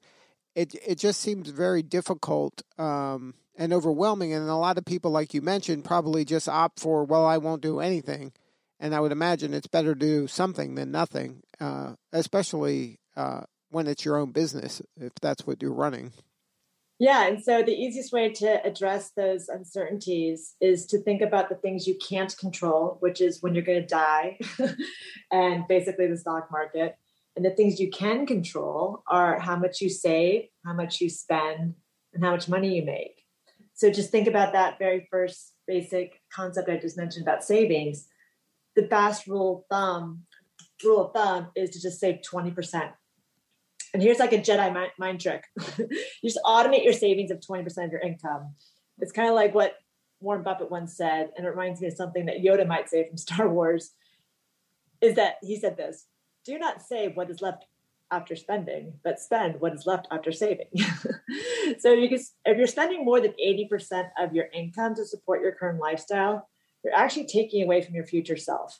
it 0.55 0.75
it 0.85 0.97
just 0.97 1.19
seems 1.19 1.49
very 1.49 1.83
difficult 1.83 2.61
um, 2.77 3.33
and 3.57 3.73
overwhelming. 3.73 4.33
And 4.33 4.49
a 4.49 4.55
lot 4.55 4.77
of 4.77 4.85
people, 4.85 5.11
like 5.11 5.33
you 5.33 5.41
mentioned, 5.41 5.85
probably 5.85 6.25
just 6.25 6.49
opt 6.49 6.79
for, 6.79 7.03
well, 7.03 7.25
I 7.25 7.37
won't 7.37 7.61
do 7.61 7.79
anything. 7.79 8.33
And 8.79 8.95
I 8.95 8.99
would 8.99 9.11
imagine 9.11 9.53
it's 9.53 9.67
better 9.67 9.93
to 9.93 9.99
do 9.99 10.27
something 10.27 10.73
than 10.73 10.89
nothing, 10.89 11.43
uh, 11.59 11.93
especially 12.11 12.99
uh, 13.15 13.41
when 13.71 13.87
it's 13.87 14.05
your 14.05 14.17
own 14.17 14.31
business, 14.31 14.81
if 14.97 15.13
that's 15.21 15.47
what 15.47 15.61
you're 15.61 15.73
running. 15.73 16.11
Yeah. 16.99 17.25
And 17.25 17.43
so 17.43 17.63
the 17.63 17.73
easiest 17.73 18.13
way 18.13 18.31
to 18.33 18.63
address 18.63 19.11
those 19.17 19.49
uncertainties 19.49 20.55
is 20.61 20.85
to 20.87 21.01
think 21.01 21.21
about 21.21 21.49
the 21.49 21.55
things 21.55 21.87
you 21.87 21.97
can't 21.97 22.37
control, 22.37 22.97
which 22.99 23.21
is 23.21 23.41
when 23.41 23.55
you're 23.55 23.63
going 23.63 23.81
to 23.81 23.87
die 23.87 24.37
and 25.31 25.67
basically 25.67 26.07
the 26.07 26.17
stock 26.17 26.49
market. 26.51 26.95
And 27.35 27.43
the 27.43 27.51
things 27.51 27.79
you 27.79 27.89
can 27.89 28.27
control 28.27 29.03
are 29.07 29.39
how 29.39 29.55
much 29.55 29.81
you 29.81 29.89
save, 29.89 30.49
how 30.63 30.73
much 30.73 31.01
you 31.01 31.09
spend, 31.09 31.73
and 32.13 32.23
how 32.23 32.31
much 32.31 32.49
money 32.49 32.75
you 32.75 32.85
make. 32.85 33.23
So 33.73 33.89
just 33.89 34.11
think 34.11 34.27
about 34.27 34.53
that 34.53 34.77
very 34.77 35.07
first 35.09 35.53
basic 35.65 36.21
concept 36.31 36.69
I 36.69 36.77
just 36.77 36.97
mentioned 36.97 37.23
about 37.23 37.43
savings. 37.43 38.05
The 38.75 38.85
fast 38.87 39.25
rule 39.25 39.65
of 39.71 39.75
thumb 39.75 40.25
rule 40.83 41.07
of 41.07 41.13
thumb 41.13 41.47
is 41.55 41.71
to 41.71 41.81
just 41.81 41.99
save 41.99 42.19
20%. 42.21 42.91
And 43.93 44.01
here's 44.01 44.19
like 44.19 44.33
a 44.33 44.37
Jedi 44.37 44.73
mind, 44.73 44.91
mind 44.97 45.19
trick. 45.19 45.43
you 45.77 45.87
just 46.23 46.39
automate 46.45 46.83
your 46.83 46.93
savings 46.93 47.31
of 47.31 47.39
20% 47.39 47.65
of 47.85 47.91
your 47.91 48.01
income. 48.01 48.55
It's 48.99 49.11
kind 49.11 49.29
of 49.29 49.35
like 49.35 49.53
what 49.53 49.75
Warren 50.21 50.43
Buffett 50.43 50.71
once 50.71 50.95
said, 50.95 51.31
and 51.35 51.45
it 51.45 51.49
reminds 51.49 51.81
me 51.81 51.87
of 51.87 51.93
something 51.93 52.25
that 52.27 52.37
Yoda 52.37 52.67
might 52.67 52.89
say 52.89 53.07
from 53.07 53.17
Star 53.17 53.49
Wars, 53.49 53.91
is 55.01 55.15
that 55.15 55.35
he 55.41 55.57
said 55.59 55.77
this, 55.77 56.05
do 56.45 56.57
not 56.57 56.81
save 56.81 57.15
what 57.15 57.29
is 57.29 57.41
left 57.41 57.65
after 58.11 58.35
spending, 58.35 58.93
but 59.03 59.19
spend 59.19 59.59
what 59.59 59.73
is 59.73 59.85
left 59.85 60.07
after 60.11 60.31
saving. 60.31 60.67
so 61.79 61.93
you 61.93 62.09
can, 62.09 62.19
if 62.45 62.57
you're 62.57 62.67
spending 62.67 63.05
more 63.05 63.21
than 63.21 63.33
80% 63.43 64.09
of 64.19 64.33
your 64.33 64.47
income 64.53 64.95
to 64.95 65.05
support 65.05 65.41
your 65.41 65.53
current 65.53 65.79
lifestyle, 65.79 66.47
you're 66.83 66.95
actually 66.95 67.25
taking 67.25 67.63
away 67.63 67.81
from 67.81 67.95
your 67.95 68.05
future 68.05 68.37
self. 68.37 68.79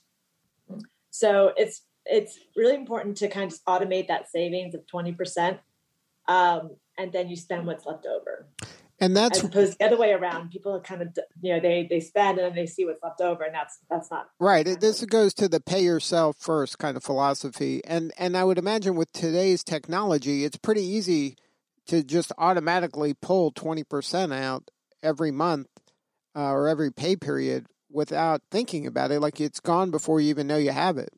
So 1.12 1.54
it's 1.56 1.84
it's 2.06 2.40
really 2.56 2.76
important 2.76 3.18
to 3.18 3.28
kind 3.28 3.52
of 3.52 3.58
automate 3.66 4.08
that 4.08 4.30
savings 4.30 4.76
of 4.76 4.82
20%. 4.88 5.60
Um, 6.28 6.72
and 6.98 7.12
then 7.12 7.30
you 7.30 7.36
spend 7.36 7.66
what's 7.66 7.86
left 7.86 8.06
over. 8.06 8.48
And 9.00 9.18
that's 9.18 9.40
as 9.40 9.46
opposed 9.46 9.80
the 9.80 9.86
other 9.86 9.98
way 9.98 10.12
around. 10.12 10.52
People 10.52 10.80
kind 10.80 11.02
of, 11.02 11.10
you 11.42 11.54
know, 11.54 11.60
they 11.60 11.88
they 11.90 12.00
spend 12.00 12.38
and 12.38 12.50
then 12.50 12.56
they 12.56 12.68
see 12.68 12.86
what's 12.86 13.02
left 13.02 13.20
over, 13.20 13.44
and 13.44 13.56
that's 13.56 13.80
that's 13.90 14.12
not 14.12 14.30
right. 14.40 14.80
This 14.80 15.04
goes 15.06 15.34
to 15.36 15.50
the 15.50 15.60
pay 15.60 15.84
yourself 15.84 16.38
first 16.38 16.78
kind 16.78 16.96
of 16.96 17.04
philosophy, 17.04 17.82
and 17.84 18.14
and 18.20 18.38
I 18.38 18.44
would 18.44 18.60
imagine 18.60 18.96
with 18.96 19.12
today's 19.12 19.64
technology, 19.64 20.46
it's 20.46 20.58
pretty 20.58 20.84
easy 20.84 21.36
to 21.88 22.04
just 22.04 22.32
automatically 22.38 23.16
pull 23.16 23.50
twenty 23.50 23.84
percent 23.84 24.34
out 24.34 24.70
every 25.02 25.32
month 25.32 25.70
uh, 26.36 26.52
or 26.52 26.68
every 26.68 26.92
pay 26.94 27.16
period 27.16 27.66
without 27.90 28.44
thinking 28.52 28.86
about 28.86 29.10
it. 29.10 29.20
Like 29.20 29.42
it's 29.42 29.60
gone 29.60 29.90
before 29.90 30.22
you 30.22 30.30
even 30.30 30.46
know 30.46 30.58
you 30.58 30.72
have 30.72 31.00
it 31.00 31.10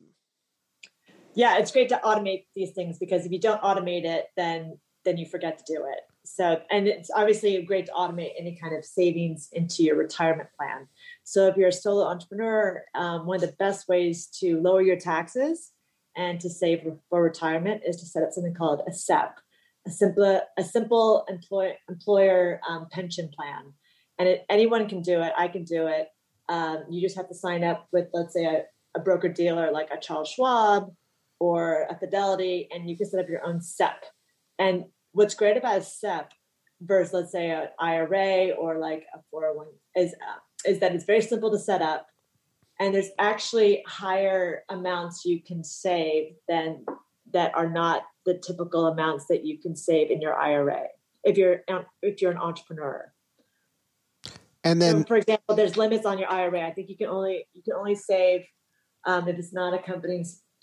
yeah, 1.34 1.58
it's 1.58 1.72
great 1.72 1.88
to 1.90 2.00
automate 2.04 2.46
these 2.54 2.72
things 2.72 2.98
because 2.98 3.26
if 3.26 3.32
you 3.32 3.40
don't 3.40 3.60
automate 3.62 4.04
it, 4.04 4.26
then 4.36 4.78
then 5.04 5.18
you 5.18 5.26
forget 5.26 5.58
to 5.58 5.64
do 5.66 5.84
it. 5.86 6.00
So, 6.24 6.62
and 6.70 6.88
it's 6.88 7.10
obviously 7.14 7.62
great 7.62 7.86
to 7.86 7.92
automate 7.92 8.30
any 8.38 8.56
kind 8.56 8.74
of 8.74 8.84
savings 8.84 9.50
into 9.52 9.82
your 9.82 9.96
retirement 9.96 10.48
plan. 10.58 10.88
So, 11.22 11.48
if 11.48 11.56
you're 11.56 11.68
a 11.68 11.72
solo 11.72 12.06
entrepreneur, 12.06 12.82
um, 12.94 13.26
one 13.26 13.36
of 13.36 13.42
the 13.42 13.56
best 13.58 13.88
ways 13.88 14.26
to 14.40 14.58
lower 14.60 14.80
your 14.80 14.96
taxes 14.96 15.72
and 16.16 16.40
to 16.40 16.48
save 16.48 16.86
for 17.10 17.22
retirement 17.22 17.82
is 17.86 17.96
to 17.96 18.06
set 18.06 18.22
up 18.22 18.32
something 18.32 18.54
called 18.54 18.82
a 18.88 18.92
SEP, 18.92 19.38
a 19.86 19.90
simple 19.90 20.40
a 20.56 20.64
simple 20.64 21.26
employ, 21.28 21.76
employer 21.88 22.60
um, 22.68 22.86
pension 22.90 23.28
plan. 23.36 23.74
And 24.18 24.28
it, 24.28 24.46
anyone 24.48 24.88
can 24.88 25.02
do 25.02 25.20
it. 25.20 25.32
I 25.36 25.48
can 25.48 25.64
do 25.64 25.88
it. 25.88 26.08
Um, 26.48 26.84
you 26.88 27.02
just 27.02 27.16
have 27.16 27.28
to 27.28 27.34
sign 27.34 27.64
up 27.64 27.88
with, 27.92 28.08
let's 28.14 28.32
say, 28.32 28.44
a, 28.44 28.62
a 28.94 29.00
broker 29.00 29.28
dealer 29.28 29.72
like 29.72 29.90
a 29.90 29.98
Charles 29.98 30.28
Schwab 30.30 30.90
or 31.40 31.86
a 31.90 31.98
Fidelity, 31.98 32.68
and 32.70 32.88
you 32.88 32.96
can 32.96 33.06
set 33.06 33.20
up 33.20 33.28
your 33.28 33.44
own 33.44 33.60
SEP. 33.60 34.04
And 34.58 34.84
what's 35.12 35.34
great 35.34 35.56
about 35.56 35.78
a 35.78 35.82
SEP 35.82 36.32
versus, 36.80 37.12
let's 37.12 37.32
say, 37.32 37.50
an 37.50 37.68
IRA 37.78 38.50
or 38.50 38.78
like 38.78 39.04
a 39.14 39.18
401 39.30 39.66
is 39.96 40.12
uh, 40.12 40.68
is 40.68 40.80
that 40.80 40.94
it's 40.94 41.04
very 41.04 41.20
simple 41.20 41.50
to 41.50 41.58
set 41.58 41.82
up, 41.82 42.06
and 42.80 42.94
there's 42.94 43.10
actually 43.18 43.82
higher 43.86 44.62
amounts 44.68 45.24
you 45.24 45.42
can 45.42 45.62
save 45.62 46.34
than 46.48 46.84
that 47.32 47.54
are 47.54 47.68
not 47.68 48.02
the 48.26 48.38
typical 48.38 48.86
amounts 48.86 49.26
that 49.26 49.44
you 49.44 49.58
can 49.58 49.76
save 49.76 50.10
in 50.10 50.20
your 50.20 50.34
IRA 50.34 50.84
if 51.24 51.36
you're 51.36 51.60
if 52.02 52.22
you're 52.22 52.32
an 52.32 52.38
entrepreneur. 52.38 53.12
And 54.62 54.80
then, 54.80 55.00
so 55.00 55.04
for 55.06 55.16
example, 55.16 55.54
there's 55.56 55.76
limits 55.76 56.06
on 56.06 56.18
your 56.18 56.30
IRA. 56.30 56.66
I 56.66 56.72
think 56.72 56.88
you 56.88 56.96
can 56.96 57.08
only 57.08 57.46
you 57.52 57.62
can 57.62 57.74
only 57.74 57.94
save 57.94 58.46
um, 59.04 59.28
if 59.28 59.38
it's 59.38 59.52
not 59.52 59.74
a 59.74 59.78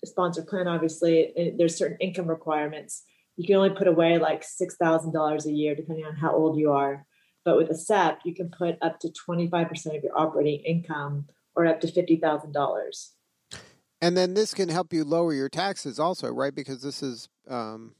company's 0.01 0.11
sponsor 0.11 0.43
plan, 0.43 0.67
obviously, 0.67 1.53
there's 1.57 1.77
certain 1.77 1.97
income 1.99 2.27
requirements. 2.27 3.03
You 3.37 3.45
can 3.45 3.55
only 3.55 3.71
put 3.71 3.87
away 3.87 4.17
like 4.17 4.43
$6,000 4.43 5.45
a 5.45 5.51
year, 5.51 5.75
depending 5.75 6.05
on 6.05 6.15
how 6.15 6.31
old 6.31 6.57
you 6.57 6.71
are. 6.71 7.05
But 7.43 7.57
with 7.57 7.69
a 7.71 7.75
SEP, 7.75 8.19
you 8.23 8.35
can 8.35 8.49
put 8.49 8.77
up 8.81 8.99
to 8.99 9.09
25% 9.09 9.97
of 9.97 10.03
your 10.03 10.17
operating 10.17 10.59
income 10.59 11.25
or 11.55 11.65
up 11.65 11.81
to 11.81 11.87
$50,000. 11.87 13.09
And 14.03 14.17
then 14.17 14.33
this 14.33 14.53
can 14.53 14.69
help 14.69 14.93
you 14.93 15.03
lower 15.03 15.33
your 15.33 15.49
taxes 15.49 15.99
also, 15.99 16.31
right? 16.31 16.53
Because 16.53 16.81
this 16.81 17.01
is 17.03 17.29
um, 17.47 17.95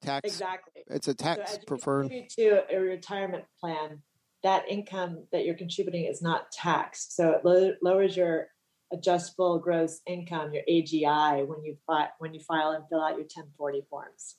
tax. 0.00 0.26
Exactly. 0.26 0.82
It's 0.88 1.08
a 1.08 1.14
tax 1.14 1.52
so 1.52 1.58
preferred. 1.66 2.10
To 2.36 2.64
a 2.70 2.78
retirement 2.78 3.44
plan, 3.60 4.02
that 4.42 4.68
income 4.68 5.24
that 5.32 5.44
you're 5.44 5.56
contributing 5.56 6.04
is 6.04 6.22
not 6.22 6.50
taxed. 6.52 7.16
So 7.16 7.30
it 7.30 7.44
lo- 7.44 7.74
lowers 7.82 8.16
your 8.16 8.48
adjustable 8.92 9.58
gross 9.58 10.00
income, 10.06 10.52
your 10.52 10.62
AGI, 10.68 11.46
when 11.46 11.64
you 11.64 11.76
fi- 11.86 12.10
when 12.18 12.34
you 12.34 12.40
file 12.40 12.72
and 12.72 12.84
fill 12.88 13.02
out 13.02 13.12
your 13.12 13.20
1040 13.20 13.86
forms. 13.88 14.36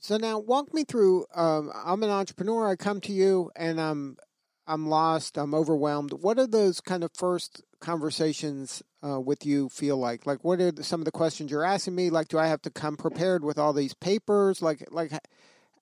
So 0.00 0.16
now, 0.16 0.38
walk 0.38 0.72
me 0.72 0.84
through. 0.84 1.26
Um, 1.34 1.72
I'm 1.74 2.02
an 2.02 2.10
entrepreneur. 2.10 2.68
I 2.68 2.76
come 2.76 3.00
to 3.02 3.12
you, 3.12 3.50
and 3.56 3.80
I'm 3.80 4.16
I'm 4.66 4.88
lost. 4.88 5.36
I'm 5.36 5.54
overwhelmed. 5.54 6.12
What 6.12 6.38
are 6.38 6.46
those 6.46 6.80
kind 6.80 7.02
of 7.02 7.10
first 7.14 7.62
conversations 7.80 8.82
uh, 9.04 9.18
with 9.18 9.44
you 9.44 9.68
feel 9.70 9.96
like? 9.96 10.26
Like, 10.26 10.44
what 10.44 10.60
are 10.60 10.70
the, 10.70 10.84
some 10.84 11.00
of 11.00 11.04
the 11.04 11.10
questions 11.10 11.50
you're 11.50 11.64
asking 11.64 11.94
me? 11.94 12.10
Like, 12.10 12.28
do 12.28 12.38
I 12.38 12.46
have 12.46 12.62
to 12.62 12.70
come 12.70 12.96
prepared 12.96 13.42
with 13.42 13.58
all 13.58 13.72
these 13.72 13.94
papers? 13.94 14.62
Like, 14.62 14.86
like 14.90 15.12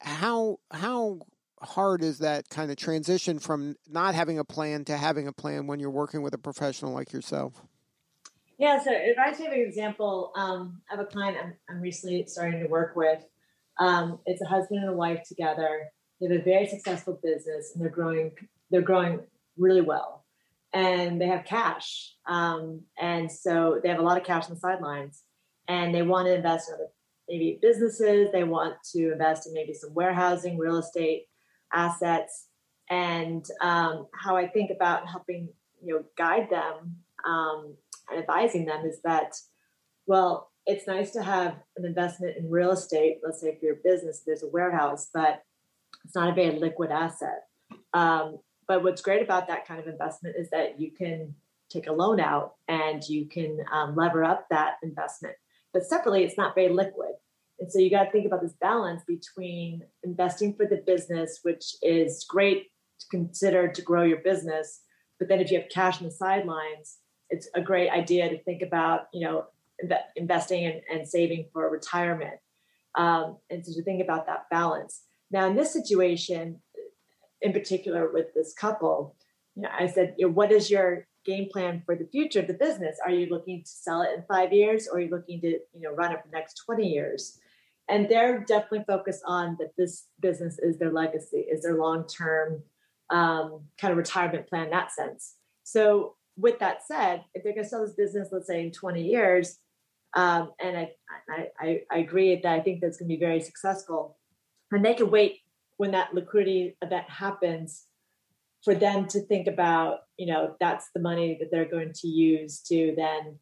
how 0.00 0.60
how 0.70 1.20
hard 1.66 2.02
is 2.02 2.18
that 2.18 2.48
kind 2.48 2.70
of 2.70 2.76
transition 2.76 3.38
from 3.38 3.76
not 3.88 4.14
having 4.14 4.38
a 4.38 4.44
plan 4.44 4.84
to 4.86 4.96
having 4.96 5.26
a 5.28 5.32
plan 5.32 5.66
when 5.66 5.78
you're 5.78 5.90
working 5.90 6.22
with 6.22 6.34
a 6.34 6.38
professional 6.38 6.92
like 6.92 7.12
yourself? 7.12 7.62
Yeah, 8.58 8.82
so 8.82 8.90
if 8.90 9.18
I 9.18 9.32
take 9.32 9.48
an 9.48 9.60
example 9.60 10.32
um, 10.34 10.80
of 10.90 10.98
a 10.98 11.04
client 11.04 11.36
I'm, 11.42 11.54
I'm, 11.68 11.80
recently 11.80 12.24
starting 12.26 12.60
to 12.60 12.68
work 12.68 12.96
with, 12.96 13.22
um, 13.78 14.18
it's 14.24 14.40
a 14.40 14.46
husband 14.46 14.80
and 14.80 14.88
a 14.88 14.94
wife 14.94 15.24
together. 15.28 15.90
They 16.20 16.28
have 16.28 16.40
a 16.40 16.42
very 16.42 16.66
successful 16.66 17.20
business 17.22 17.72
and 17.74 17.82
they're 17.82 17.90
growing. 17.90 18.32
They're 18.70 18.80
growing 18.80 19.20
really 19.58 19.82
well, 19.82 20.24
and 20.72 21.20
they 21.20 21.26
have 21.26 21.44
cash. 21.44 22.14
Um, 22.26 22.82
and 22.98 23.30
so 23.30 23.78
they 23.82 23.90
have 23.90 23.98
a 23.98 24.02
lot 24.02 24.18
of 24.18 24.24
cash 24.24 24.44
on 24.44 24.54
the 24.54 24.60
sidelines, 24.60 25.22
and 25.68 25.94
they 25.94 26.02
want 26.02 26.26
to 26.26 26.34
invest 26.34 26.70
in 26.70 26.76
other 26.76 26.88
maybe 27.28 27.58
businesses. 27.60 28.28
They 28.32 28.44
want 28.44 28.76
to 28.94 29.12
invest 29.12 29.46
in 29.46 29.52
maybe 29.52 29.74
some 29.74 29.92
warehousing, 29.92 30.56
real 30.56 30.78
estate 30.78 31.26
assets 31.72 32.46
and 32.88 33.44
um, 33.60 34.06
how 34.14 34.36
I 34.36 34.46
think 34.48 34.70
about 34.70 35.08
helping 35.08 35.48
you 35.82 35.94
know 35.94 36.04
guide 36.16 36.48
them 36.50 36.96
um, 37.24 37.74
and 38.10 38.20
advising 38.20 38.64
them 38.64 38.84
is 38.84 39.00
that 39.02 39.36
well 40.06 40.50
it's 40.66 40.86
nice 40.86 41.12
to 41.12 41.22
have 41.22 41.56
an 41.76 41.84
investment 41.84 42.36
in 42.36 42.50
real 42.50 42.72
estate 42.72 43.18
let's 43.24 43.40
say 43.40 43.56
for 43.58 43.66
your 43.66 43.78
business 43.84 44.22
there's 44.24 44.42
a 44.42 44.48
warehouse 44.48 45.08
but 45.12 45.42
it's 46.06 46.14
not 46.14 46.30
a 46.30 46.34
very 46.34 46.58
liquid 46.58 46.90
asset. 46.90 47.42
Um, 47.92 48.38
but 48.68 48.82
what's 48.82 49.02
great 49.02 49.22
about 49.22 49.48
that 49.48 49.66
kind 49.66 49.80
of 49.80 49.86
investment 49.86 50.36
is 50.38 50.50
that 50.50 50.80
you 50.80 50.92
can 50.92 51.34
take 51.70 51.88
a 51.88 51.92
loan 51.92 52.20
out 52.20 52.54
and 52.68 53.02
you 53.08 53.26
can 53.26 53.58
um, 53.72 53.96
lever 53.96 54.24
up 54.24 54.46
that 54.50 54.74
investment. 54.82 55.34
But 55.72 55.84
separately 55.84 56.24
it's 56.24 56.38
not 56.38 56.54
very 56.54 56.72
liquid 56.72 57.12
and 57.58 57.70
so 57.70 57.78
you 57.78 57.90
got 57.90 58.04
to 58.04 58.10
think 58.10 58.26
about 58.26 58.42
this 58.42 58.54
balance 58.60 59.02
between 59.06 59.82
investing 60.04 60.54
for 60.54 60.66
the 60.66 60.82
business, 60.86 61.40
which 61.42 61.76
is 61.82 62.24
great 62.28 62.70
to 63.00 63.06
consider 63.10 63.68
to 63.68 63.82
grow 63.82 64.02
your 64.02 64.18
business. 64.18 64.82
But 65.18 65.28
then 65.28 65.40
if 65.40 65.50
you 65.50 65.60
have 65.60 65.68
cash 65.70 65.98
on 66.00 66.04
the 66.04 66.10
sidelines, 66.10 66.98
it's 67.30 67.48
a 67.54 67.60
great 67.60 67.90
idea 67.90 68.28
to 68.28 68.42
think 68.42 68.62
about, 68.62 69.08
you 69.12 69.26
know, 69.26 69.46
investing 70.16 70.64
and, 70.66 70.80
and 70.92 71.08
saving 71.08 71.46
for 71.52 71.68
retirement. 71.70 72.38
Um, 72.94 73.38
and 73.50 73.64
so 73.64 73.72
to 73.74 73.82
think 73.82 74.02
about 74.02 74.26
that 74.26 74.48
balance. 74.50 75.02
Now, 75.30 75.46
in 75.46 75.56
this 75.56 75.72
situation, 75.72 76.60
in 77.42 77.52
particular 77.52 78.10
with 78.12 78.32
this 78.34 78.54
couple, 78.54 79.16
you 79.54 79.62
know, 79.62 79.68
I 79.78 79.86
said, 79.86 80.14
you 80.18 80.26
know, 80.26 80.32
what 80.32 80.52
is 80.52 80.70
your 80.70 81.06
game 81.24 81.48
plan 81.50 81.82
for 81.84 81.96
the 81.96 82.06
future 82.06 82.40
of 82.40 82.46
the 82.46 82.54
business? 82.54 82.98
Are 83.04 83.10
you 83.10 83.26
looking 83.26 83.62
to 83.62 83.68
sell 83.68 84.02
it 84.02 84.10
in 84.16 84.22
five 84.28 84.52
years, 84.52 84.86
or 84.86 84.98
are 84.98 85.00
you 85.00 85.10
looking 85.10 85.40
to, 85.40 85.48
you 85.48 85.80
know, 85.80 85.92
run 85.92 86.12
it 86.12 86.22
for 86.22 86.28
the 86.28 86.36
next 86.36 86.62
twenty 86.64 86.88
years? 86.88 87.38
And 87.88 88.08
they're 88.08 88.40
definitely 88.40 88.84
focused 88.86 89.22
on 89.26 89.56
that 89.60 89.72
this 89.78 90.06
business 90.20 90.58
is 90.58 90.78
their 90.78 90.92
legacy 90.92 91.38
is 91.38 91.62
their 91.62 91.76
long-term 91.76 92.62
um, 93.10 93.62
kind 93.80 93.92
of 93.92 93.98
retirement 93.98 94.48
plan 94.48 94.64
in 94.64 94.70
that 94.70 94.92
sense. 94.92 95.34
So 95.62 96.16
with 96.36 96.58
that 96.58 96.86
said 96.86 97.24
if 97.34 97.42
they're 97.42 97.52
going 97.52 97.64
to 97.64 97.68
sell 97.68 97.84
this 97.84 97.94
business 97.94 98.28
let's 98.30 98.46
say 98.46 98.62
in 98.62 98.70
20 98.70 99.02
years 99.02 99.58
um, 100.14 100.52
and 100.60 100.76
I, 100.76 100.90
I, 101.58 101.80
I 101.90 101.98
agree 101.98 102.40
that 102.40 102.52
i 102.52 102.60
think 102.60 102.80
that's 102.80 102.98
going 102.98 103.08
to 103.08 103.14
be 103.14 103.20
very 103.20 103.40
successful 103.40 104.18
and 104.70 104.84
they 104.84 104.94
can 104.94 105.10
wait 105.10 105.40
when 105.78 105.92
that 105.92 106.14
liquidity 106.14 106.76
event 106.82 107.08
happens 107.08 107.84
for 108.64 108.74
them 108.74 109.06
to 109.08 109.20
think 109.20 109.46
about 109.46 110.00
you 110.16 110.26
know 110.26 110.54
that's 110.60 110.90
the 110.94 111.00
money 111.00 111.36
that 111.40 111.50
they're 111.50 111.70
going 111.70 111.92
to 111.94 112.08
use 112.08 112.60
to 112.60 112.94
then 112.96 113.38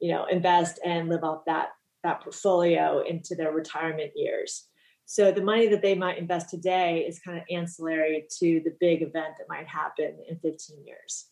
you 0.00 0.12
know 0.12 0.26
invest 0.26 0.78
and 0.84 1.08
live 1.08 1.24
off 1.24 1.44
that 1.46 1.68
that 2.08 2.22
portfolio 2.22 3.00
into 3.00 3.34
their 3.34 3.52
retirement 3.52 4.12
years. 4.16 4.68
So 5.04 5.30
the 5.30 5.42
money 5.42 5.68
that 5.68 5.82
they 5.82 5.94
might 5.94 6.18
invest 6.18 6.50
today 6.50 7.04
is 7.08 7.18
kind 7.18 7.38
of 7.38 7.44
ancillary 7.50 8.26
to 8.40 8.60
the 8.64 8.74
big 8.80 9.02
event 9.02 9.34
that 9.38 9.48
might 9.48 9.66
happen 9.66 10.16
in 10.28 10.38
15 10.38 10.84
years. 10.84 11.28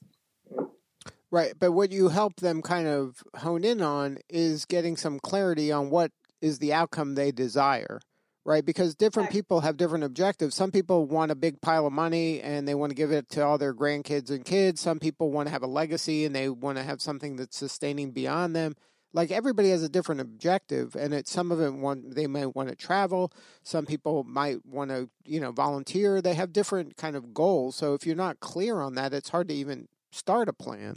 Right. 1.31 1.55
But 1.59 1.73
what 1.73 1.93
you 1.93 2.09
help 2.09 2.37
them 2.37 2.63
kind 2.63 2.87
of 2.87 3.23
hone 3.37 3.65
in 3.65 3.83
on 3.83 4.19
is 4.29 4.65
getting 4.65 4.97
some 4.97 5.19
clarity 5.19 5.73
on 5.73 5.91
what 5.91 6.11
is 6.41 6.59
the 6.59 6.73
outcome 6.73 7.15
they 7.15 7.33
desire. 7.33 8.01
Right. 8.45 8.65
Because 8.65 8.95
different 8.95 9.31
people 9.31 9.61
have 9.63 9.77
different 9.77 10.05
objectives. 10.05 10.55
Some 10.55 10.71
people 10.71 11.07
want 11.07 11.33
a 11.33 11.35
big 11.35 11.61
pile 11.61 11.87
of 11.87 11.93
money 11.93 12.41
and 12.41 12.67
they 12.67 12.77
want 12.77 12.91
to 12.91 12.95
give 12.95 13.11
it 13.11 13.29
to 13.31 13.45
all 13.45 13.59
their 13.59 13.75
grandkids 13.75 14.31
and 14.31 14.45
kids. 14.45 14.81
Some 14.81 15.01
people 15.01 15.33
want 15.33 15.49
to 15.49 15.53
have 15.53 15.65
a 15.65 15.67
legacy 15.67 16.25
and 16.25 16.35
they 16.35 16.49
want 16.49 16.79
to 16.79 16.85
have 16.85 17.03
something 17.03 17.37
that's 17.37 17.57
sustaining 17.57 18.13
beyond 18.13 18.55
them. 18.55 18.77
Like 19.17 19.31
everybody 19.31 19.71
has 19.71 19.83
a 19.83 19.89
different 19.89 20.21
objective, 20.21 20.95
and 20.95 21.15
it 21.15 21.27
some 21.27 21.51
of 21.51 21.57
them 21.57 21.81
want 21.81 22.15
they 22.15 22.27
might 22.27 22.55
want 22.55 22.69
to 22.69 22.77
travel. 22.77 23.33
Some 23.63 23.87
people 23.87 24.25
might 24.25 24.65
want 24.67 24.91
to 24.91 25.09
you 25.25 25.41
know 25.41 25.53
volunteer. 25.53 26.21
They 26.21 26.35
have 26.35 26.53
different 26.53 26.99
kind 26.99 27.17
of 27.17 27.33
goals. 27.33 27.77
So 27.77 27.95
if 27.95 28.07
you're 28.07 28.15
not 28.15 28.41
clear 28.41 28.83
on 28.83 28.95
that, 28.97 29.15
it's 29.15 29.31
hard 29.31 29.49
to 29.49 29.55
even 29.55 29.89
start 30.13 30.51
a 30.51 30.53
plan. 30.53 30.97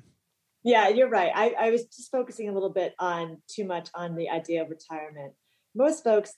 Yeah, 0.64 0.90
you're 0.90 1.10
right. 1.10 1.32
I, 1.34 1.56
I 1.58 1.72
was 1.72 1.86
just 1.86 2.12
focusing 2.12 2.50
a 2.50 2.52
little 2.52 2.72
bit 2.72 2.94
on 3.00 3.38
too 3.48 3.64
much 3.64 3.88
on 3.96 4.18
the 4.18 4.30
idea 4.30 4.64
of 4.64 4.70
retirement. 4.70 5.34
Most 5.74 6.04
folks 6.04 6.34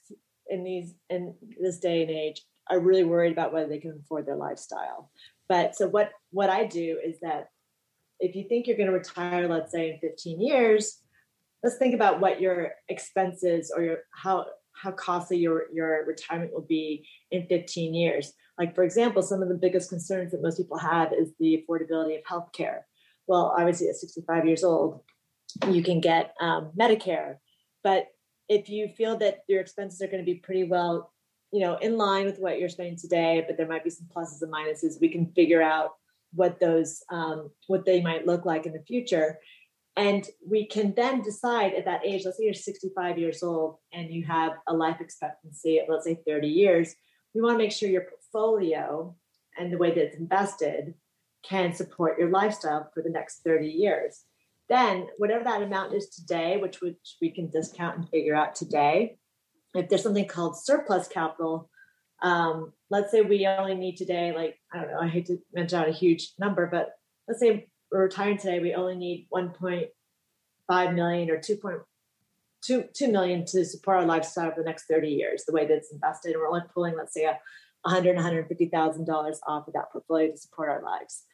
in 0.46 0.62
these 0.62 0.94
in 1.10 1.34
this 1.60 1.80
day 1.80 2.02
and 2.02 2.12
age 2.12 2.42
are 2.70 2.78
really 2.78 3.02
worried 3.02 3.32
about 3.32 3.52
whether 3.52 3.68
they 3.68 3.80
can 3.80 3.98
afford 4.04 4.24
their 4.24 4.36
lifestyle. 4.36 5.10
But 5.48 5.74
so 5.74 5.88
what 5.88 6.12
what 6.30 6.48
I 6.48 6.64
do 6.64 7.00
is 7.04 7.18
that 7.22 7.48
if 8.20 8.36
you 8.36 8.46
think 8.48 8.68
you're 8.68 8.76
going 8.76 8.86
to 8.86 8.92
retire, 8.92 9.48
let's 9.48 9.72
say 9.72 9.90
in 9.90 9.98
15 9.98 10.40
years, 10.40 11.01
let's 11.62 11.76
think 11.76 11.94
about 11.94 12.20
what 12.20 12.40
your 12.40 12.72
expenses 12.88 13.72
or 13.74 13.82
your 13.82 13.98
how 14.14 14.46
how 14.74 14.90
costly 14.92 15.38
your 15.38 15.64
your 15.72 16.04
retirement 16.06 16.52
will 16.52 16.66
be 16.68 17.06
in 17.30 17.46
15 17.46 17.94
years. 17.94 18.32
Like 18.58 18.74
for 18.74 18.84
example, 18.84 19.22
some 19.22 19.42
of 19.42 19.48
the 19.48 19.54
biggest 19.54 19.88
concerns 19.88 20.32
that 20.32 20.42
most 20.42 20.58
people 20.58 20.78
have 20.78 21.12
is 21.12 21.32
the 21.38 21.64
affordability 21.68 22.18
of 22.18 22.24
healthcare 22.24 22.80
well, 23.26 23.54
obviously 23.56 23.88
at 23.88 23.96
65 23.96 24.46
years 24.46 24.64
old, 24.64 25.00
you 25.68 25.82
can 25.82 26.00
get 26.00 26.34
um, 26.40 26.72
Medicare. 26.78 27.36
But 27.82 28.08
if 28.48 28.68
you 28.68 28.88
feel 28.88 29.16
that 29.18 29.38
your 29.48 29.60
expenses 29.60 30.00
are 30.02 30.06
going 30.06 30.24
to 30.24 30.30
be 30.30 30.38
pretty 30.38 30.64
well, 30.64 31.12
you 31.52 31.60
know, 31.60 31.76
in 31.76 31.96
line 31.96 32.24
with 32.24 32.38
what 32.38 32.58
you're 32.58 32.68
spending 32.68 32.96
today, 32.96 33.44
but 33.46 33.56
there 33.56 33.66
might 33.68 33.84
be 33.84 33.90
some 33.90 34.08
pluses 34.14 34.42
and 34.42 34.52
minuses, 34.52 35.00
we 35.00 35.08
can 35.08 35.32
figure 35.32 35.62
out 35.62 35.92
what 36.34 36.58
those 36.60 37.02
um, 37.10 37.50
what 37.66 37.84
they 37.84 38.00
might 38.00 38.26
look 38.26 38.46
like 38.46 38.64
in 38.64 38.72
the 38.72 38.82
future. 38.86 39.38
And 39.96 40.26
we 40.46 40.66
can 40.66 40.94
then 40.94 41.22
decide 41.22 41.74
at 41.74 41.84
that 41.84 42.04
age, 42.04 42.22
let's 42.24 42.38
say 42.38 42.44
you're 42.44 42.54
65 42.54 43.18
years 43.18 43.42
old 43.42 43.76
and 43.92 44.10
you 44.10 44.24
have 44.24 44.52
a 44.66 44.72
life 44.72 45.00
expectancy 45.00 45.78
of, 45.78 45.86
let's 45.88 46.04
say, 46.04 46.18
30 46.26 46.48
years. 46.48 46.94
We 47.34 47.42
want 47.42 47.54
to 47.54 47.58
make 47.58 47.72
sure 47.72 47.88
your 47.88 48.06
portfolio 48.06 49.14
and 49.58 49.70
the 49.70 49.76
way 49.76 49.90
that 49.90 50.02
it's 50.02 50.16
invested 50.16 50.94
can 51.42 51.74
support 51.74 52.18
your 52.18 52.30
lifestyle 52.30 52.90
for 52.94 53.02
the 53.02 53.10
next 53.10 53.42
30 53.44 53.66
years. 53.66 54.22
Then, 54.68 55.08
whatever 55.18 55.44
that 55.44 55.62
amount 55.62 55.92
is 55.92 56.08
today, 56.08 56.56
which, 56.56 56.80
which 56.80 57.16
we 57.20 57.30
can 57.30 57.50
discount 57.50 57.98
and 57.98 58.08
figure 58.08 58.34
out 58.34 58.54
today, 58.54 59.18
if 59.74 59.88
there's 59.88 60.02
something 60.02 60.28
called 60.28 60.56
surplus 60.56 61.08
capital, 61.08 61.68
um, 62.22 62.72
let's 62.88 63.10
say 63.10 63.20
we 63.20 63.46
only 63.46 63.74
need 63.74 63.96
today, 63.96 64.32
like, 64.34 64.58
I 64.72 64.80
don't 64.80 64.92
know, 64.92 65.00
I 65.00 65.08
hate 65.08 65.26
to 65.26 65.38
mention 65.52 65.80
out 65.80 65.88
a 65.88 65.92
huge 65.92 66.32
number, 66.38 66.66
but 66.66 66.92
let's 67.28 67.40
say 67.40 67.66
we're 67.92 68.04
retiring 68.04 68.38
today, 68.38 68.60
we 68.60 68.74
only 68.74 68.96
need 68.96 69.28
1.5 69.32 70.94
million 70.94 71.30
or 71.30 71.38
2.2 71.38 71.80
2 72.94 73.12
million 73.12 73.44
to 73.44 73.64
support 73.64 73.98
our 73.98 74.06
lifestyle 74.06 74.50
for 74.50 74.62
the 74.62 74.66
next 74.66 74.84
30 74.86 75.08
years, 75.08 75.44
the 75.44 75.52
way 75.52 75.66
that 75.66 75.74
it's 75.74 75.92
invested. 75.92 76.32
And 76.32 76.40
we're 76.40 76.48
only 76.48 76.62
pulling, 76.72 76.96
let's 76.96 77.12
say, 77.14 77.24
a 77.24 77.38
100 77.82 78.16
$150,000 78.16 79.36
off 79.46 79.66
of 79.66 79.74
that 79.74 79.90
portfolio 79.92 80.30
to 80.30 80.36
support 80.36 80.68
our 80.68 80.82
lives 80.82 81.24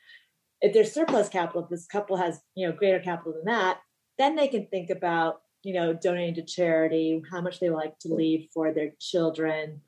if 0.61 0.73
there's 0.73 0.93
surplus 0.93 1.29
capital, 1.29 1.63
if 1.63 1.69
this 1.69 1.87
couple 1.87 2.17
has, 2.17 2.41
you 2.55 2.67
know, 2.67 2.75
greater 2.75 3.01
capital 3.01 3.33
than 3.33 3.45
that, 3.45 3.79
then 4.19 4.35
they 4.35 4.49
can 4.49 4.67
think 4.67 4.91
about, 4.91 5.41
you 5.63 5.73
know, 5.73 5.93
donating 5.93 6.35
to 6.35 6.43
charity, 6.43 7.23
how 7.31 7.41
much 7.41 7.61
they 7.61 7.71
would 7.71 7.77
like 7.77 7.99
to 8.01 8.13
leave 8.13 8.49
for 8.53 8.73
their 8.73 8.91
children, 9.01 9.81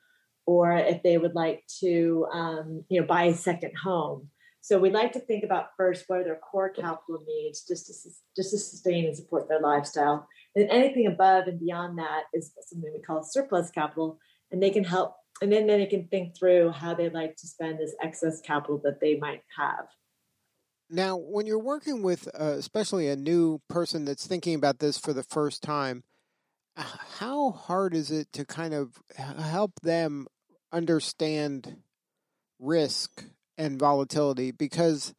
or 0.46 0.72
if 0.72 1.02
they 1.02 1.18
would 1.18 1.34
like 1.34 1.64
to, 1.80 2.26
um, 2.32 2.84
you 2.88 3.00
know, 3.00 3.06
buy 3.06 3.24
a 3.24 3.34
second 3.34 3.72
home. 3.76 4.28
So 4.62 4.78
we 4.78 4.90
like 4.90 5.12
to 5.12 5.20
think 5.20 5.42
about 5.42 5.70
first 5.76 6.04
what 6.06 6.20
are 6.20 6.24
their 6.24 6.36
core 6.36 6.68
capital 6.68 7.22
needs 7.26 7.64
just 7.66 7.86
to 7.86 7.92
just 8.36 8.50
to 8.50 8.58
sustain 8.58 9.06
and 9.06 9.16
support 9.16 9.48
their 9.48 9.60
lifestyle. 9.60 10.28
And 10.54 10.68
anything 10.68 11.06
above 11.06 11.46
and 11.46 11.58
beyond 11.58 11.98
that 11.98 12.24
is 12.34 12.52
something 12.68 12.92
we 12.92 13.00
call 13.00 13.22
surplus 13.22 13.70
capital, 13.70 14.18
and 14.50 14.62
they 14.62 14.70
can 14.70 14.84
help. 14.84 15.16
And 15.42 15.50
then, 15.50 15.66
then 15.66 15.78
they 15.78 15.86
can 15.86 16.06
think 16.08 16.36
through 16.36 16.72
how 16.72 16.94
they 16.94 17.08
like 17.08 17.36
to 17.36 17.46
spend 17.46 17.78
this 17.78 17.94
excess 18.02 18.42
capital 18.42 18.78
that 18.84 19.00
they 19.00 19.16
might 19.16 19.42
have. 19.58 19.86
Now, 20.90 21.16
when 21.16 21.46
you're 21.46 21.58
working 21.58 22.02
with 22.02 22.28
uh, 22.38 22.56
especially 22.58 23.08
a 23.08 23.16
new 23.16 23.60
person 23.68 24.04
that's 24.04 24.26
thinking 24.26 24.54
about 24.54 24.80
this 24.80 24.98
for 24.98 25.12
the 25.12 25.22
first 25.22 25.62
time, 25.62 26.02
how 26.76 27.52
hard 27.52 27.94
is 27.94 28.10
it 28.10 28.32
to 28.32 28.44
kind 28.44 28.74
of 28.74 28.98
help 29.16 29.72
them 29.82 30.26
understand 30.72 31.76
risk 32.58 33.24
and 33.60 33.78
volatility? 33.78 34.50
Because, 34.50 35.14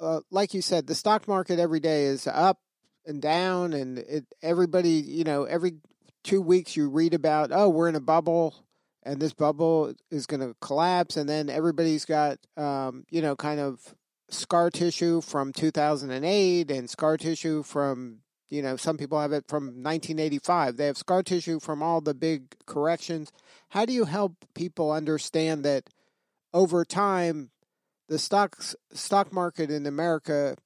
uh, 0.00 0.20
like 0.30 0.52
you 0.52 0.60
said, 0.60 0.86
the 0.86 0.94
stock 0.94 1.28
market 1.28 1.58
every 1.58 1.80
day 1.80 2.04
is 2.04 2.26
up 2.26 2.58
and 3.06 3.22
down, 3.22 3.72
and 3.72 3.98
it, 3.98 4.26
everybody, 4.42 4.90
you 4.90 5.24
know, 5.24 5.44
every 5.44 5.74
two 6.24 6.42
weeks 6.42 6.76
you 6.76 6.88
read 6.88 7.14
about, 7.14 7.50
oh, 7.52 7.68
we're 7.68 7.88
in 7.88 7.96
a 7.96 8.00
bubble 8.00 8.54
and 9.04 9.20
this 9.20 9.32
bubble 9.32 9.92
is 10.10 10.26
going 10.26 10.40
to 10.40 10.54
collapse, 10.60 11.16
and 11.16 11.28
then 11.28 11.50
everybody's 11.50 12.04
got, 12.04 12.38
um, 12.56 13.04
you 13.10 13.20
know, 13.20 13.34
kind 13.34 13.58
of 13.58 13.94
scar 14.28 14.70
tissue 14.70 15.20
from 15.20 15.52
2008 15.52 16.70
and 16.70 16.88
scar 16.88 17.16
tissue 17.16 17.62
from 17.62 18.18
you 18.48 18.62
know 18.62 18.76
some 18.76 18.96
people 18.96 19.20
have 19.20 19.32
it 19.32 19.44
from 19.46 19.64
1985 19.64 20.76
they 20.78 20.86
have 20.86 20.96
scar 20.96 21.22
tissue 21.22 21.60
from 21.60 21.82
all 21.82 22.00
the 22.00 22.14
big 22.14 22.54
corrections 22.64 23.30
how 23.68 23.84
do 23.84 23.92
you 23.92 24.06
help 24.06 24.32
people 24.54 24.90
understand 24.90 25.64
that 25.64 25.84
over 26.54 26.84
time 26.84 27.50
the 28.08 28.18
stocks 28.18 28.74
stock 28.92 29.32
market 29.32 29.70
in 29.70 29.86
america 29.86 30.56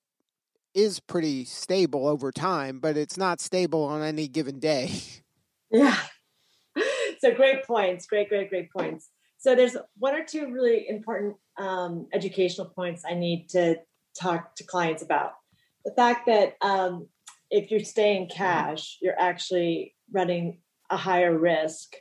is 0.74 1.00
pretty 1.00 1.44
stable 1.44 2.06
over 2.06 2.30
time 2.30 2.78
but 2.80 2.96
it's 2.96 3.16
not 3.16 3.40
stable 3.40 3.84
on 3.84 4.02
any 4.02 4.28
given 4.28 4.58
day. 4.58 4.90
Yeah. 5.70 5.98
So 7.18 7.34
great 7.34 7.64
points 7.64 8.06
great 8.06 8.28
great 8.28 8.50
great 8.50 8.70
points. 8.70 9.08
So 9.38 9.54
there's 9.54 9.76
one 9.96 10.14
or 10.14 10.24
two 10.24 10.52
really 10.52 10.86
important 10.88 11.36
um, 11.58 12.06
educational 12.12 12.68
points 12.68 13.04
I 13.08 13.14
need 13.14 13.48
to 13.50 13.76
talk 14.20 14.54
to 14.56 14.64
clients 14.64 15.02
about. 15.02 15.32
The 15.84 15.92
fact 15.92 16.26
that 16.26 16.56
um, 16.60 17.08
if 17.50 17.70
you're 17.70 17.80
staying 17.80 18.28
cash, 18.28 18.98
you're 19.00 19.18
actually 19.18 19.94
running 20.12 20.60
a 20.90 20.96
higher 20.96 21.36
risk 21.36 21.94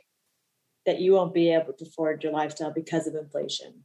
that 0.86 1.00
you 1.00 1.12
won't 1.12 1.34
be 1.34 1.52
able 1.52 1.72
to 1.74 1.84
afford 1.84 2.22
your 2.22 2.32
lifestyle 2.32 2.72
because 2.72 3.06
of 3.06 3.14
inflation. 3.14 3.82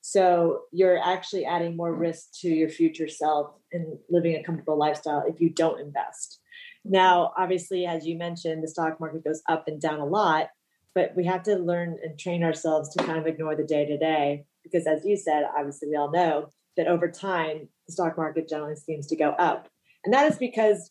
So 0.00 0.62
you're 0.72 0.98
actually 0.98 1.44
adding 1.44 1.76
more 1.76 1.94
risk 1.94 2.32
to 2.40 2.48
your 2.48 2.68
future 2.68 3.08
self 3.08 3.54
and 3.72 3.98
living 4.10 4.34
a 4.34 4.42
comfortable 4.42 4.76
lifestyle 4.76 5.24
if 5.26 5.40
you 5.40 5.48
don't 5.48 5.80
invest. 5.80 6.40
Now, 6.84 7.32
obviously, 7.38 7.86
as 7.86 8.04
you 8.04 8.18
mentioned, 8.18 8.62
the 8.62 8.68
stock 8.68 8.98
market 8.98 9.24
goes 9.24 9.42
up 9.48 9.68
and 9.68 9.80
down 9.80 10.00
a 10.00 10.04
lot, 10.04 10.48
but 10.94 11.12
we 11.16 11.24
have 11.26 11.44
to 11.44 11.56
learn 11.56 11.98
and 12.02 12.18
train 12.18 12.42
ourselves 12.42 12.90
to 12.90 13.04
kind 13.04 13.18
of 13.18 13.26
ignore 13.26 13.56
the 13.56 13.64
day 13.64 13.86
to 13.86 13.96
day 13.96 14.44
because 14.62 14.86
as 14.86 15.04
you 15.04 15.16
said 15.16 15.44
obviously 15.56 15.88
we 15.88 15.96
all 15.96 16.10
know 16.10 16.48
that 16.76 16.86
over 16.86 17.10
time 17.10 17.68
the 17.86 17.92
stock 17.92 18.16
market 18.16 18.48
generally 18.48 18.76
seems 18.76 19.06
to 19.06 19.16
go 19.16 19.30
up 19.30 19.68
and 20.04 20.12
that 20.12 20.30
is 20.30 20.38
because 20.38 20.90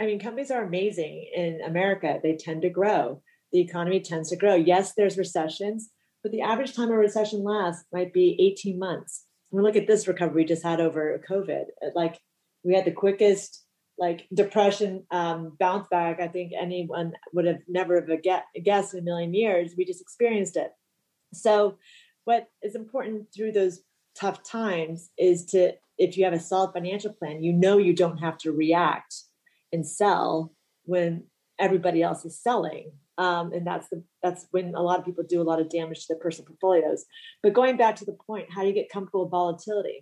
i 0.00 0.06
mean 0.06 0.18
companies 0.18 0.50
are 0.50 0.64
amazing 0.64 1.28
in 1.34 1.60
america 1.62 2.18
they 2.22 2.36
tend 2.36 2.62
to 2.62 2.70
grow 2.70 3.22
the 3.52 3.60
economy 3.60 4.00
tends 4.00 4.30
to 4.30 4.36
grow. 4.36 4.54
Yes 4.54 4.94
there's 4.94 5.18
recessions 5.18 5.90
but 6.22 6.30
the 6.30 6.40
average 6.40 6.74
time 6.74 6.90
a 6.90 6.96
recession 6.96 7.42
lasts 7.42 7.84
might 7.92 8.12
be 8.12 8.36
18 8.38 8.78
months. 8.78 9.24
And 9.50 9.62
look 9.62 9.76
at 9.76 9.86
this 9.86 10.06
recovery 10.06 10.42
we 10.42 10.48
just 10.48 10.62
had 10.62 10.80
over 10.80 11.20
covid. 11.28 11.64
Like 11.94 12.18
we 12.64 12.74
had 12.74 12.84
the 12.84 12.92
quickest 12.92 13.64
like 13.98 14.26
depression 14.32 15.04
um, 15.10 15.54
bounce 15.60 15.86
back 15.88 16.18
i 16.18 16.26
think 16.26 16.52
anyone 16.58 17.12
would 17.34 17.44
have 17.44 17.58
never 17.68 18.00
have 18.00 18.22
guessed 18.64 18.94
in 18.94 19.00
a 19.00 19.02
million 19.02 19.34
years. 19.34 19.74
We 19.76 19.84
just 19.84 20.00
experienced 20.00 20.56
it. 20.56 20.70
So 21.34 21.78
what 22.24 22.48
is 22.62 22.74
important 22.74 23.28
through 23.34 23.52
those 23.52 23.80
tough 24.18 24.42
times 24.42 25.10
is 25.18 25.44
to 25.46 25.72
if 25.98 26.16
you 26.16 26.24
have 26.24 26.32
a 26.32 26.40
solid 26.40 26.72
financial 26.72 27.12
plan 27.12 27.42
you 27.42 27.52
know 27.52 27.78
you 27.78 27.94
don't 27.94 28.18
have 28.18 28.36
to 28.36 28.52
react 28.52 29.14
and 29.72 29.86
sell 29.86 30.52
when 30.84 31.24
everybody 31.58 32.02
else 32.02 32.24
is 32.24 32.38
selling 32.38 32.92
um, 33.22 33.52
and 33.52 33.64
that's 33.66 33.88
the 33.88 34.02
that's 34.22 34.46
when 34.50 34.74
a 34.74 34.82
lot 34.82 34.98
of 34.98 35.04
people 35.04 35.24
do 35.28 35.40
a 35.40 35.48
lot 35.50 35.60
of 35.60 35.70
damage 35.70 36.00
to 36.00 36.06
their 36.08 36.22
personal 36.24 36.46
portfolios. 36.46 37.04
But 37.42 37.52
going 37.52 37.76
back 37.76 37.94
to 37.96 38.04
the 38.04 38.16
point 38.26 38.52
how 38.52 38.62
do 38.62 38.68
you 38.68 38.74
get 38.74 38.90
comfortable 38.90 39.24
with 39.24 39.30
volatility? 39.30 39.98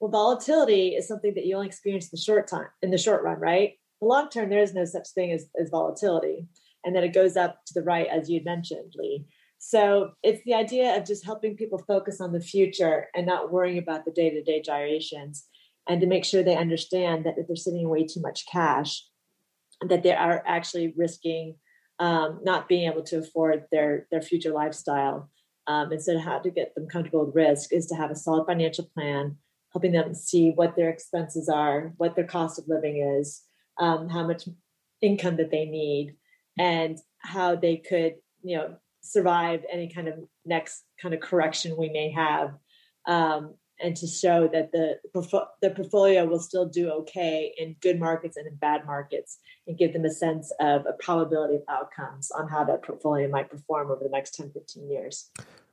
Well 0.00 0.10
volatility 0.10 0.84
is 0.98 1.06
something 1.06 1.34
that 1.34 1.44
you 1.46 1.54
only 1.54 1.68
experience 1.68 2.06
in 2.06 2.10
the 2.14 2.22
short 2.28 2.46
time 2.48 2.70
in 2.80 2.90
the 2.90 2.98
short 3.06 3.22
run 3.22 3.40
right? 3.40 3.70
The 4.00 4.08
long 4.08 4.30
term 4.30 4.48
there 4.48 4.62
is 4.62 4.74
no 4.74 4.84
such 4.84 5.08
thing 5.14 5.32
as, 5.32 5.46
as 5.60 5.68
volatility 5.70 6.46
and 6.84 6.96
that 6.96 7.04
it 7.04 7.12
goes 7.20 7.36
up 7.36 7.60
to 7.66 7.74
the 7.74 7.82
right 7.92 8.08
as 8.16 8.30
you 8.30 8.40
mentioned 8.44 8.92
lee. 8.96 9.26
So 9.58 10.12
it's 10.22 10.42
the 10.44 10.54
idea 10.54 10.96
of 10.96 11.06
just 11.06 11.24
helping 11.24 11.56
people 11.56 11.80
focus 11.86 12.20
on 12.20 12.32
the 12.32 12.40
future 12.40 13.08
and 13.14 13.26
not 13.26 13.52
worrying 13.52 13.78
about 13.78 14.04
the 14.04 14.10
day 14.10 14.30
to 14.30 14.42
day 14.42 14.60
gyrations. 14.62 15.46
and 15.88 16.00
to 16.00 16.06
make 16.06 16.24
sure 16.24 16.42
they 16.42 16.56
understand 16.66 17.24
that 17.24 17.36
if 17.38 17.46
they're 17.46 17.56
sitting 17.66 17.88
way 17.88 18.04
too 18.06 18.20
much 18.20 18.46
cash, 18.46 18.92
that 19.88 20.02
they 20.04 20.14
are 20.14 20.42
actually 20.46 20.94
risking 20.96 21.56
um, 22.02 22.40
not 22.42 22.68
being 22.68 22.90
able 22.90 23.04
to 23.04 23.18
afford 23.18 23.66
their 23.70 24.08
their 24.10 24.20
future 24.20 24.50
lifestyle. 24.50 25.30
Um, 25.68 25.92
and 25.92 26.02
so, 26.02 26.18
how 26.18 26.40
to 26.40 26.50
get 26.50 26.74
them 26.74 26.88
comfortable 26.88 27.24
with 27.24 27.36
risk 27.36 27.72
is 27.72 27.86
to 27.86 27.94
have 27.94 28.10
a 28.10 28.16
solid 28.16 28.46
financial 28.46 28.90
plan, 28.92 29.36
helping 29.72 29.92
them 29.92 30.12
see 30.12 30.50
what 30.50 30.74
their 30.74 30.90
expenses 30.90 31.48
are, 31.48 31.94
what 31.98 32.16
their 32.16 32.26
cost 32.26 32.58
of 32.58 32.66
living 32.66 32.96
is, 33.20 33.42
um, 33.78 34.08
how 34.08 34.26
much 34.26 34.48
income 35.00 35.36
that 35.36 35.52
they 35.52 35.64
need, 35.64 36.16
and 36.58 36.98
how 37.18 37.54
they 37.54 37.76
could, 37.76 38.16
you 38.42 38.56
know, 38.56 38.74
survive 39.02 39.64
any 39.72 39.88
kind 39.88 40.08
of 40.08 40.14
next 40.44 40.82
kind 41.00 41.14
of 41.14 41.20
correction 41.20 41.76
we 41.78 41.88
may 41.88 42.10
have. 42.10 42.52
Um, 43.06 43.54
and 43.82 43.96
to 43.96 44.06
show 44.06 44.48
that 44.52 44.72
the 44.72 44.98
the 45.60 45.70
portfolio 45.70 46.24
will 46.24 46.40
still 46.40 46.66
do 46.66 46.90
okay 46.90 47.52
in 47.58 47.76
good 47.80 47.98
markets 47.98 48.36
and 48.36 48.46
in 48.46 48.54
bad 48.56 48.86
markets, 48.86 49.38
and 49.66 49.76
give 49.76 49.92
them 49.92 50.04
a 50.04 50.10
sense 50.10 50.52
of 50.60 50.86
a 50.86 50.92
probability 51.00 51.56
of 51.56 51.62
outcomes 51.68 52.30
on 52.30 52.48
how 52.48 52.64
that 52.64 52.82
portfolio 52.82 53.28
might 53.28 53.50
perform 53.50 53.90
over 53.90 54.02
the 54.02 54.10
next 54.10 54.34
10, 54.34 54.52
15 54.52 54.90
years. 54.90 55.30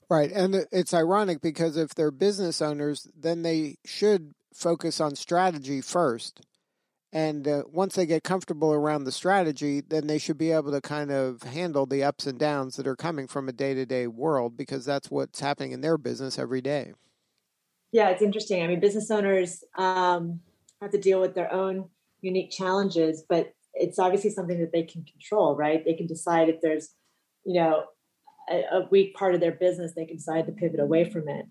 Right, 0.09 0.31
and 0.31 0.65
it's 0.71 0.93
ironic 0.93 1.41
because 1.41 1.77
if 1.77 1.93
they're 1.93 2.11
business 2.11 2.61
owners, 2.61 3.07
then 3.15 3.43
they 3.43 3.77
should 3.85 4.33
focus 4.53 4.99
on 4.99 5.15
strategy 5.15 5.81
first. 5.81 6.41
And 7.11 7.47
uh, 7.47 7.63
once 7.67 7.95
they 7.95 8.05
get 8.05 8.23
comfortable 8.23 8.71
around 8.71 9.03
the 9.03 9.11
strategy, 9.11 9.81
then 9.81 10.05
they 10.05 10.19
should 10.19 10.37
be 10.37 10.51
able 10.51 10.71
to 10.71 10.81
kind 10.81 11.11
of 11.11 11.41
handle 11.41 11.87
the 11.87 12.03
ups 12.03 12.27
and 12.27 12.37
downs 12.37 12.75
that 12.75 12.87
are 12.87 12.95
coming 12.95 13.27
from 13.27 13.49
a 13.49 13.51
day 13.51 13.73
to 13.73 13.85
day 13.85 14.05
world 14.05 14.55
because 14.55 14.85
that's 14.85 15.09
what's 15.09 15.39
happening 15.39 15.71
in 15.71 15.81
their 15.81 15.97
business 15.97 16.37
every 16.37 16.61
day. 16.61 16.93
Yeah, 17.91 18.09
it's 18.09 18.21
interesting. 18.21 18.63
I 18.63 18.67
mean, 18.67 18.79
business 18.79 19.09
owners 19.09 19.63
um, 19.77 20.41
have 20.81 20.91
to 20.91 20.99
deal 20.99 21.19
with 21.19 21.33
their 21.35 21.51
own 21.51 21.89
unique 22.21 22.51
challenges, 22.51 23.23
but 23.27 23.53
it's 23.73 23.99
obviously 23.99 24.29
something 24.29 24.59
that 24.59 24.71
they 24.71 24.83
can 24.83 25.03
control, 25.03 25.55
right? 25.55 25.83
They 25.83 25.93
can 25.93 26.07
decide 26.07 26.49
if 26.49 26.61
there's, 26.61 26.89
you 27.45 27.59
know, 27.59 27.85
a, 28.49 28.63
a 28.71 28.87
weak 28.91 29.15
part 29.15 29.33
of 29.33 29.41
their 29.41 29.51
business, 29.51 29.93
they 29.95 30.05
can 30.05 30.17
decide 30.17 30.45
to 30.47 30.51
pivot 30.51 30.79
away 30.79 31.09
from 31.09 31.27
it. 31.29 31.45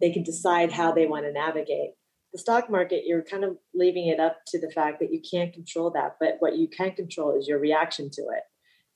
They 0.00 0.12
can 0.12 0.22
decide 0.22 0.72
how 0.72 0.92
they 0.92 1.06
want 1.06 1.24
to 1.26 1.32
navigate. 1.32 1.90
The 2.32 2.38
stock 2.38 2.68
market, 2.68 3.04
you're 3.06 3.22
kind 3.22 3.44
of 3.44 3.56
leaving 3.74 4.08
it 4.08 4.18
up 4.18 4.38
to 4.48 4.60
the 4.60 4.70
fact 4.70 4.98
that 5.00 5.12
you 5.12 5.20
can't 5.20 5.52
control 5.52 5.92
that, 5.92 6.16
but 6.18 6.36
what 6.40 6.56
you 6.56 6.68
can 6.68 6.92
control 6.92 7.36
is 7.38 7.46
your 7.46 7.60
reaction 7.60 8.10
to 8.10 8.22
it. 8.22 8.42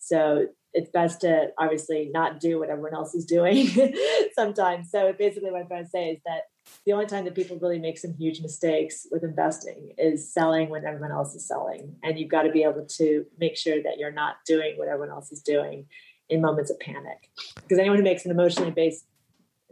So 0.00 0.46
it's 0.72 0.90
best 0.90 1.20
to 1.20 1.48
obviously 1.58 2.10
not 2.12 2.40
do 2.40 2.58
what 2.58 2.70
everyone 2.70 2.94
else 2.94 3.14
is 3.14 3.24
doing 3.24 3.68
sometimes. 4.34 4.90
So 4.90 5.12
basically, 5.16 5.50
what 5.50 5.62
I'm 5.62 5.68
trying 5.68 5.84
to 5.84 5.90
say 5.90 6.10
is 6.10 6.20
that 6.26 6.42
the 6.84 6.92
only 6.92 7.06
time 7.06 7.24
that 7.24 7.34
people 7.34 7.58
really 7.58 7.78
make 7.78 7.98
some 7.98 8.14
huge 8.14 8.40
mistakes 8.40 9.06
with 9.10 9.24
investing 9.24 9.92
is 9.98 10.32
selling 10.32 10.68
when 10.68 10.84
everyone 10.84 11.12
else 11.12 11.34
is 11.34 11.46
selling. 11.46 11.96
And 12.02 12.18
you've 12.18 12.30
got 12.30 12.42
to 12.42 12.50
be 12.50 12.62
able 12.62 12.86
to 12.86 13.26
make 13.38 13.56
sure 13.56 13.82
that 13.82 13.98
you're 13.98 14.12
not 14.12 14.36
doing 14.46 14.74
what 14.76 14.88
everyone 14.88 15.10
else 15.10 15.30
is 15.30 15.42
doing 15.42 15.86
in 16.28 16.40
moments 16.40 16.70
of 16.70 16.78
panic. 16.80 17.30
Because 17.56 17.78
anyone 17.78 17.98
who 17.98 18.04
makes 18.04 18.24
an 18.24 18.30
emotionally 18.30 18.70
based 18.70 19.06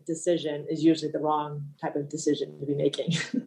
decision 0.07 0.67
is 0.71 0.85
usually 0.85 1.11
the 1.11 1.19
wrong 1.19 1.65
type 1.81 1.97
of 1.97 2.09
decision 2.09 2.59
to 2.61 2.67
be 2.67 2.75
making. 2.75 3.13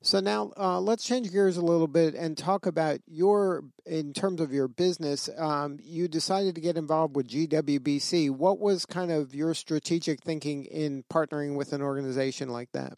So 0.00 0.20
now 0.20 0.52
uh, 0.56 0.80
let's 0.80 1.04
change 1.04 1.32
gears 1.32 1.56
a 1.56 1.62
little 1.62 1.88
bit 1.88 2.14
and 2.14 2.38
talk 2.38 2.66
about 2.66 3.00
your, 3.06 3.64
in 3.84 4.12
terms 4.12 4.40
of 4.40 4.52
your 4.52 4.68
business. 4.68 5.28
Um, 5.36 5.78
you 5.82 6.06
decided 6.06 6.54
to 6.54 6.60
get 6.60 6.76
involved 6.76 7.16
with 7.16 7.28
GWBC. 7.28 8.30
What 8.30 8.60
was 8.60 8.86
kind 8.86 9.10
of 9.10 9.34
your 9.34 9.54
strategic 9.54 10.22
thinking 10.22 10.66
in 10.66 11.04
partnering 11.12 11.56
with 11.56 11.72
an 11.72 11.82
organization 11.82 12.48
like 12.48 12.70
that? 12.72 12.96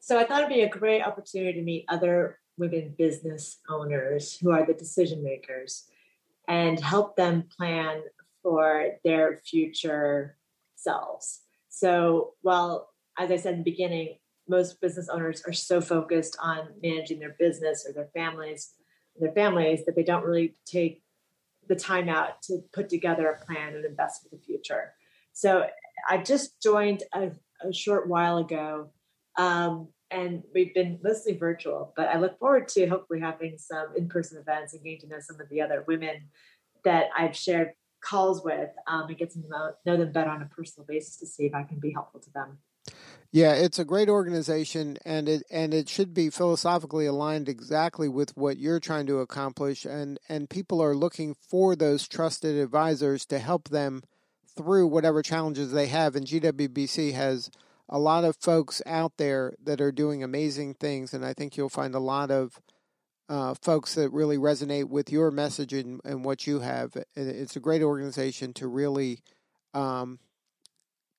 So 0.00 0.18
I 0.18 0.24
thought 0.24 0.38
it'd 0.38 0.48
be 0.48 0.62
a 0.62 0.68
great 0.68 1.02
opportunity 1.02 1.52
to 1.58 1.62
meet 1.62 1.84
other 1.88 2.38
women 2.56 2.94
business 2.96 3.58
owners 3.68 4.38
who 4.38 4.52
are 4.52 4.64
the 4.64 4.74
decision 4.74 5.22
makers 5.22 5.86
and 6.48 6.80
help 6.80 7.14
them 7.16 7.44
plan 7.56 8.02
for 8.42 8.92
their 9.04 9.40
future 9.44 10.36
selves. 10.76 11.40
So, 11.68 12.34
while, 12.40 12.88
as 13.18 13.30
I 13.30 13.36
said 13.36 13.52
in 13.52 13.60
the 13.60 13.70
beginning, 13.70 14.16
most 14.50 14.80
business 14.80 15.08
owners 15.08 15.42
are 15.46 15.52
so 15.52 15.80
focused 15.80 16.36
on 16.42 16.68
managing 16.82 17.18
their 17.18 17.36
business 17.38 17.86
or 17.86 17.92
their 17.92 18.10
families 18.12 18.74
their 19.18 19.32
families 19.32 19.84
that 19.84 19.94
they 19.94 20.02
don't 20.02 20.24
really 20.24 20.54
take 20.64 21.02
the 21.68 21.76
time 21.76 22.08
out 22.08 22.40
to 22.42 22.62
put 22.72 22.88
together 22.88 23.28
a 23.28 23.44
plan 23.44 23.74
and 23.74 23.84
invest 23.84 24.22
for 24.22 24.34
the 24.34 24.42
future. 24.42 24.94
So 25.32 25.66
i 26.08 26.18
just 26.18 26.60
joined 26.62 27.02
a, 27.12 27.30
a 27.62 27.72
short 27.72 28.08
while 28.08 28.38
ago 28.38 28.90
um, 29.36 29.88
and 30.10 30.42
we've 30.54 30.74
been 30.74 30.98
mostly 31.02 31.36
virtual 31.36 31.92
but 31.96 32.08
i 32.08 32.18
look 32.18 32.38
forward 32.38 32.68
to 32.68 32.86
hopefully 32.86 33.20
having 33.20 33.56
some 33.58 33.88
in-person 33.96 34.38
events 34.38 34.72
and 34.72 34.82
getting 34.82 35.00
to 35.00 35.08
know 35.08 35.20
some 35.20 35.40
of 35.40 35.48
the 35.50 35.60
other 35.60 35.84
women 35.86 36.16
that 36.84 37.06
i've 37.16 37.36
shared 37.36 37.72
calls 38.02 38.42
with 38.42 38.70
um, 38.86 39.08
and 39.08 39.18
get 39.18 39.30
to 39.30 39.40
know, 39.48 39.72
know 39.84 39.96
them 39.96 40.10
better 40.10 40.30
on 40.30 40.42
a 40.42 40.46
personal 40.46 40.86
basis 40.86 41.16
to 41.18 41.26
see 41.26 41.44
if 41.44 41.54
i 41.54 41.62
can 41.62 41.78
be 41.78 41.92
helpful 41.92 42.20
to 42.20 42.30
them 42.32 42.58
yeah, 43.32 43.52
it's 43.52 43.78
a 43.78 43.84
great 43.84 44.08
organization, 44.08 44.98
and 45.04 45.28
it 45.28 45.44
and 45.50 45.72
it 45.72 45.88
should 45.88 46.12
be 46.12 46.30
philosophically 46.30 47.06
aligned 47.06 47.48
exactly 47.48 48.08
with 48.08 48.36
what 48.36 48.58
you're 48.58 48.80
trying 48.80 49.06
to 49.06 49.20
accomplish, 49.20 49.84
and 49.84 50.18
and 50.28 50.50
people 50.50 50.82
are 50.82 50.96
looking 50.96 51.34
for 51.34 51.76
those 51.76 52.08
trusted 52.08 52.56
advisors 52.56 53.24
to 53.26 53.38
help 53.38 53.68
them 53.68 54.02
through 54.56 54.88
whatever 54.88 55.22
challenges 55.22 55.70
they 55.70 55.86
have. 55.86 56.16
And 56.16 56.26
GWBC 56.26 57.12
has 57.12 57.50
a 57.88 58.00
lot 58.00 58.24
of 58.24 58.36
folks 58.36 58.82
out 58.84 59.12
there 59.16 59.54
that 59.62 59.80
are 59.80 59.92
doing 59.92 60.24
amazing 60.24 60.74
things, 60.74 61.14
and 61.14 61.24
I 61.24 61.32
think 61.32 61.56
you'll 61.56 61.68
find 61.68 61.94
a 61.94 62.00
lot 62.00 62.32
of 62.32 62.60
uh, 63.28 63.54
folks 63.54 63.94
that 63.94 64.10
really 64.10 64.38
resonate 64.38 64.88
with 64.88 65.12
your 65.12 65.30
message 65.30 65.72
and, 65.72 66.00
and 66.04 66.24
what 66.24 66.48
you 66.48 66.60
have. 66.60 66.96
It's 67.14 67.54
a 67.54 67.60
great 67.60 67.82
organization 67.82 68.54
to 68.54 68.66
really. 68.66 69.22
Um, 69.72 70.18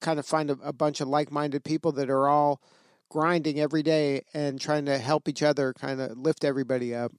kind 0.01 0.19
of 0.19 0.25
find 0.25 0.49
a, 0.49 0.57
a 0.63 0.73
bunch 0.73 1.01
of 1.01 1.07
like-minded 1.07 1.63
people 1.63 1.91
that 1.93 2.09
are 2.09 2.27
all 2.27 2.61
grinding 3.09 3.59
every 3.59 3.83
day 3.83 4.23
and 4.33 4.59
trying 4.59 4.85
to 4.85 4.97
help 4.97 5.27
each 5.27 5.43
other 5.43 5.73
kind 5.73 6.01
of 6.01 6.17
lift 6.17 6.43
everybody 6.43 6.95
up. 6.95 7.11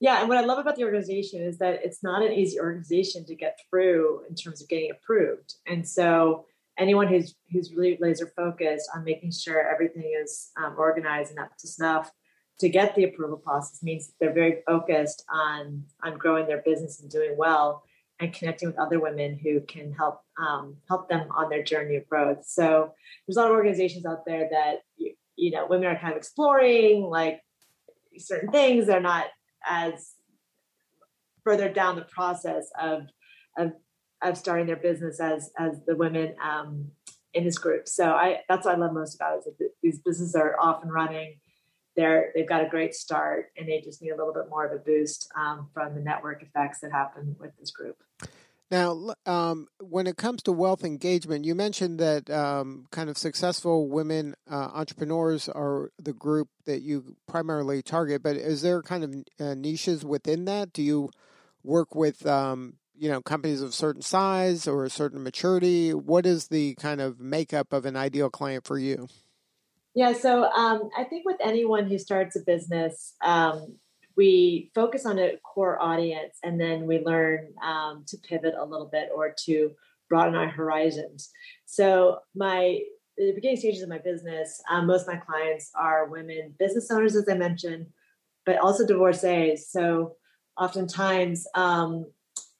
Yeah, 0.00 0.20
and 0.20 0.28
what 0.28 0.38
I 0.38 0.42
love 0.42 0.58
about 0.58 0.76
the 0.76 0.84
organization 0.84 1.42
is 1.42 1.58
that 1.58 1.80
it's 1.82 2.02
not 2.02 2.22
an 2.22 2.32
easy 2.32 2.60
organization 2.60 3.24
to 3.26 3.34
get 3.34 3.58
through 3.68 4.22
in 4.28 4.34
terms 4.36 4.62
of 4.62 4.68
getting 4.68 4.90
approved. 4.90 5.54
And 5.66 5.86
so 5.86 6.46
anyone 6.78 7.08
who's 7.08 7.34
who's 7.50 7.72
really 7.74 7.98
laser 8.00 8.32
focused 8.36 8.88
on 8.94 9.04
making 9.04 9.32
sure 9.32 9.68
everything 9.68 10.12
is 10.22 10.50
um, 10.56 10.76
organized 10.78 11.30
and 11.30 11.40
up 11.40 11.56
to 11.58 11.66
snuff 11.66 12.12
to 12.60 12.68
get 12.68 12.94
the 12.94 13.04
approval 13.04 13.38
process 13.38 13.82
means 13.82 14.12
they're 14.20 14.32
very 14.32 14.62
focused 14.66 15.24
on 15.32 15.84
on 16.02 16.16
growing 16.16 16.46
their 16.46 16.62
business 16.62 17.00
and 17.00 17.10
doing 17.10 17.34
well 17.36 17.82
and 18.20 18.32
connecting 18.32 18.68
with 18.68 18.78
other 18.78 19.00
women 19.00 19.38
who 19.38 19.60
can 19.60 19.92
help 19.92 20.22
um, 20.38 20.76
help 20.88 21.08
them 21.08 21.28
on 21.30 21.48
their 21.48 21.62
journey 21.62 21.96
of 21.96 22.08
growth. 22.08 22.44
So 22.46 22.92
there's 23.26 23.36
a 23.36 23.40
lot 23.40 23.50
of 23.50 23.56
organizations 23.56 24.06
out 24.06 24.24
there 24.26 24.48
that 24.50 24.82
you, 24.96 25.14
you 25.36 25.50
know 25.50 25.66
women 25.66 25.86
are 25.86 25.98
kind 25.98 26.12
of 26.12 26.18
exploring 26.18 27.02
like 27.02 27.40
certain 28.18 28.50
things. 28.50 28.86
They're 28.86 29.00
not 29.00 29.26
as 29.68 30.14
further 31.44 31.68
down 31.68 31.96
the 31.96 32.02
process 32.02 32.70
of 32.80 33.02
of 33.56 33.72
of 34.22 34.36
starting 34.36 34.66
their 34.66 34.76
business 34.76 35.20
as 35.20 35.50
as 35.58 35.80
the 35.86 35.96
women 35.96 36.34
um, 36.42 36.90
in 37.34 37.44
this 37.44 37.58
group. 37.58 37.86
So 37.88 38.10
I 38.10 38.40
that's 38.48 38.66
what 38.66 38.74
I 38.74 38.78
love 38.78 38.92
most 38.92 39.14
about 39.14 39.34
it 39.34 39.38
is 39.38 39.44
that 39.58 39.70
these 39.82 39.98
businesses 40.00 40.34
are 40.34 40.58
off 40.60 40.82
and 40.82 40.92
running 40.92 41.36
they're 41.98 42.30
they've 42.34 42.48
got 42.48 42.64
a 42.64 42.68
great 42.68 42.94
start 42.94 43.50
and 43.58 43.68
they 43.68 43.80
just 43.80 44.00
need 44.00 44.10
a 44.10 44.16
little 44.16 44.32
bit 44.32 44.48
more 44.48 44.64
of 44.64 44.72
a 44.72 44.78
boost 44.78 45.30
um, 45.36 45.68
from 45.74 45.94
the 45.96 46.00
network 46.00 46.42
effects 46.42 46.78
that 46.78 46.92
happen 46.92 47.34
with 47.40 47.50
this 47.58 47.72
group. 47.72 47.96
Now 48.70 49.14
um, 49.26 49.66
when 49.80 50.06
it 50.06 50.16
comes 50.16 50.42
to 50.44 50.52
wealth 50.52 50.84
engagement 50.84 51.44
you 51.44 51.56
mentioned 51.56 51.98
that 51.98 52.30
um, 52.30 52.86
kind 52.92 53.10
of 53.10 53.18
successful 53.18 53.88
women 53.88 54.36
uh, 54.48 54.70
entrepreneurs 54.74 55.48
are 55.48 55.90
the 55.98 56.12
group 56.12 56.48
that 56.66 56.82
you 56.82 57.16
primarily 57.26 57.82
target 57.82 58.22
but 58.22 58.36
is 58.36 58.62
there 58.62 58.80
kind 58.80 59.04
of 59.04 59.14
uh, 59.44 59.54
niches 59.54 60.04
within 60.04 60.44
that? 60.44 60.72
Do 60.72 60.82
you 60.84 61.10
work 61.64 61.96
with 61.96 62.24
um, 62.26 62.74
you 62.96 63.08
know 63.08 63.20
companies 63.20 63.60
of 63.60 63.74
certain 63.74 64.02
size 64.02 64.68
or 64.68 64.84
a 64.84 64.90
certain 64.90 65.24
maturity? 65.24 65.92
What 65.92 66.26
is 66.26 66.46
the 66.46 66.76
kind 66.76 67.00
of 67.00 67.18
makeup 67.18 67.72
of 67.72 67.86
an 67.86 67.96
ideal 67.96 68.30
client 68.30 68.64
for 68.64 68.78
you 68.78 69.08
yeah, 69.98 70.12
so 70.12 70.44
um, 70.44 70.90
I 70.96 71.02
think 71.02 71.26
with 71.26 71.38
anyone 71.40 71.88
who 71.88 71.98
starts 71.98 72.36
a 72.36 72.40
business, 72.46 73.14
um, 73.20 73.74
we 74.16 74.70
focus 74.72 75.04
on 75.04 75.18
a 75.18 75.38
core 75.38 75.82
audience 75.82 76.38
and 76.44 76.60
then 76.60 76.86
we 76.86 77.00
learn 77.00 77.48
um, 77.60 78.04
to 78.06 78.16
pivot 78.18 78.54
a 78.56 78.64
little 78.64 78.86
bit 78.86 79.08
or 79.12 79.34
to 79.46 79.72
broaden 80.08 80.36
our 80.36 80.46
horizons. 80.46 81.30
So, 81.66 82.20
my 82.32 82.78
the 83.16 83.32
beginning 83.32 83.56
stages 83.56 83.82
of 83.82 83.88
my 83.88 83.98
business, 83.98 84.62
um, 84.70 84.86
most 84.86 85.08
of 85.08 85.08
my 85.08 85.16
clients 85.16 85.72
are 85.74 86.06
women 86.06 86.54
business 86.60 86.92
owners, 86.92 87.16
as 87.16 87.28
I 87.28 87.34
mentioned, 87.34 87.88
but 88.46 88.58
also 88.58 88.86
divorcees. 88.86 89.68
So, 89.68 90.14
oftentimes, 90.56 91.44
um, 91.56 92.06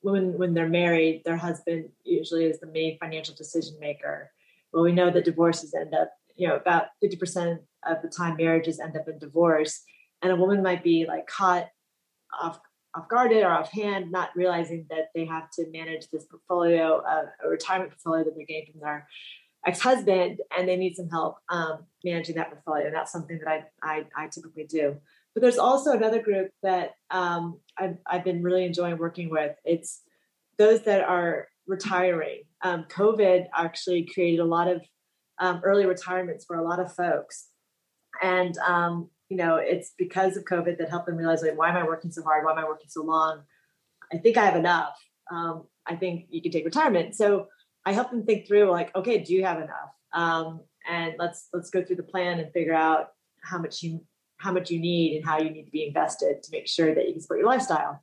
when 0.00 0.36
when 0.38 0.54
they're 0.54 0.68
married, 0.68 1.22
their 1.24 1.36
husband 1.36 1.90
usually 2.02 2.46
is 2.46 2.58
the 2.58 2.66
main 2.66 2.98
financial 2.98 3.36
decision 3.36 3.76
maker. 3.78 4.32
Well, 4.72 4.82
we 4.82 4.90
know 4.90 5.08
that 5.12 5.24
divorces 5.24 5.72
end 5.72 5.94
up 5.94 6.10
you 6.38 6.48
know 6.48 6.56
about 6.56 6.86
50% 7.04 7.58
of 7.86 8.02
the 8.02 8.08
time 8.08 8.36
marriages 8.36 8.80
end 8.80 8.96
up 8.96 9.08
in 9.08 9.18
divorce. 9.18 9.82
And 10.22 10.32
a 10.32 10.36
woman 10.36 10.62
might 10.62 10.82
be 10.82 11.04
like 11.06 11.26
caught 11.26 11.68
off 12.40 12.60
off 12.94 13.08
guarded 13.08 13.42
or 13.42 13.50
offhand, 13.50 14.10
not 14.10 14.30
realizing 14.34 14.86
that 14.90 15.10
they 15.14 15.26
have 15.26 15.50
to 15.50 15.66
manage 15.70 16.08
this 16.10 16.24
portfolio, 16.24 17.02
uh, 17.06 17.24
a 17.44 17.48
retirement 17.48 17.90
portfolio 17.90 18.24
that 18.24 18.34
they're 18.34 18.46
getting 18.46 18.72
from 18.72 18.80
their 18.80 19.06
ex-husband, 19.66 20.40
and 20.56 20.68
they 20.68 20.76
need 20.76 20.94
some 20.94 21.08
help 21.08 21.36
um, 21.50 21.84
managing 22.04 22.36
that 22.36 22.50
portfolio. 22.50 22.86
And 22.86 22.94
that's 22.94 23.12
something 23.12 23.38
that 23.44 23.48
I, 23.48 23.64
I, 23.82 24.04
I 24.16 24.28
typically 24.28 24.64
do. 24.64 24.96
But 25.34 25.42
there's 25.42 25.58
also 25.58 25.92
another 25.92 26.22
group 26.22 26.50
that 26.62 26.92
um, 27.10 27.60
I've, 27.76 27.98
I've 28.06 28.24
been 28.24 28.42
really 28.42 28.64
enjoying 28.64 28.98
working 28.98 29.28
with. 29.28 29.54
It's 29.64 30.02
those 30.56 30.82
that 30.84 31.02
are 31.02 31.48
retiring. 31.66 32.44
Um, 32.62 32.86
COVID 32.88 33.46
actually 33.54 34.08
created 34.12 34.40
a 34.40 34.44
lot 34.44 34.68
of 34.68 34.82
um, 35.40 35.60
early 35.64 35.86
retirements 35.86 36.44
for 36.44 36.56
a 36.56 36.62
lot 36.62 36.80
of 36.80 36.94
folks. 36.94 37.48
And 38.22 38.56
um, 38.58 39.10
you 39.28 39.36
know, 39.36 39.56
it's 39.56 39.92
because 39.98 40.36
of 40.36 40.44
COVID 40.44 40.78
that 40.78 40.88
helped 40.88 41.06
them 41.06 41.16
realize, 41.16 41.42
like, 41.42 41.58
why 41.58 41.68
am 41.68 41.76
I 41.76 41.84
working 41.84 42.10
so 42.10 42.22
hard? 42.22 42.44
Why 42.44 42.52
am 42.52 42.58
I 42.58 42.64
working 42.64 42.88
so 42.88 43.02
long? 43.02 43.42
I 44.12 44.16
think 44.16 44.36
I 44.36 44.44
have 44.44 44.56
enough. 44.56 44.98
Um, 45.30 45.64
I 45.86 45.96
think 45.96 46.26
you 46.30 46.40
can 46.40 46.50
take 46.50 46.64
retirement. 46.64 47.14
So 47.14 47.48
I 47.84 47.92
help 47.92 48.10
them 48.10 48.24
think 48.24 48.46
through, 48.46 48.70
like, 48.70 48.94
okay, 48.96 49.18
do 49.18 49.34
you 49.34 49.44
have 49.44 49.58
enough? 49.58 49.92
Um, 50.14 50.60
and 50.88 51.14
let's 51.18 51.48
let's 51.52 51.70
go 51.70 51.84
through 51.84 51.96
the 51.96 52.02
plan 52.02 52.40
and 52.40 52.52
figure 52.52 52.74
out 52.74 53.08
how 53.42 53.58
much 53.58 53.82
you 53.82 54.04
how 54.38 54.52
much 54.52 54.70
you 54.70 54.80
need 54.80 55.16
and 55.16 55.26
how 55.26 55.38
you 55.38 55.50
need 55.50 55.64
to 55.64 55.70
be 55.70 55.86
invested 55.86 56.42
to 56.42 56.50
make 56.52 56.68
sure 56.68 56.94
that 56.94 57.06
you 57.06 57.12
can 57.12 57.20
support 57.20 57.40
your 57.40 57.48
lifestyle. 57.48 58.00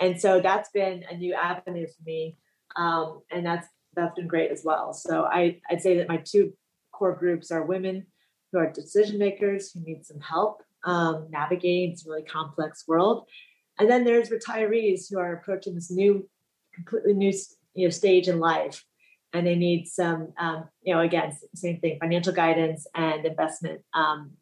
And 0.00 0.20
so 0.20 0.40
that's 0.40 0.70
been 0.70 1.04
a 1.08 1.16
new 1.16 1.34
avenue 1.34 1.86
for 1.86 2.02
me, 2.04 2.36
um, 2.74 3.20
and 3.30 3.46
that's 3.46 3.68
that's 3.94 4.14
been 4.16 4.26
great 4.26 4.50
as 4.50 4.62
well. 4.64 4.92
So 4.92 5.24
I 5.24 5.60
I'd 5.70 5.82
say 5.82 5.98
that 5.98 6.08
my 6.08 6.16
two 6.16 6.52
core 6.96 7.14
groups 7.14 7.50
are 7.50 7.64
women 7.64 8.06
who 8.52 8.58
are 8.58 8.70
decision 8.70 9.18
makers 9.18 9.72
who 9.72 9.80
need 9.80 10.06
some 10.06 10.20
help 10.20 10.62
um, 10.84 11.26
navigating 11.30 11.90
this 11.90 12.06
really 12.06 12.22
complex 12.22 12.84
world. 12.86 13.26
And 13.78 13.90
then 13.90 14.04
there's 14.04 14.30
retirees 14.30 15.10
who 15.10 15.18
are 15.18 15.32
approaching 15.32 15.74
this 15.74 15.90
new, 15.90 16.28
completely 16.74 17.14
new 17.14 17.32
you 17.74 17.86
know, 17.86 17.90
stage 17.90 18.28
in 18.28 18.38
life. 18.38 18.84
And 19.32 19.44
they 19.44 19.56
need 19.56 19.88
some, 19.88 20.32
um, 20.38 20.68
you 20.82 20.94
know, 20.94 21.00
again, 21.00 21.32
same 21.56 21.80
thing, 21.80 21.98
financial 22.00 22.32
guidance 22.32 22.86
and 22.94 23.26
investment 23.26 23.82
um, 23.92 24.32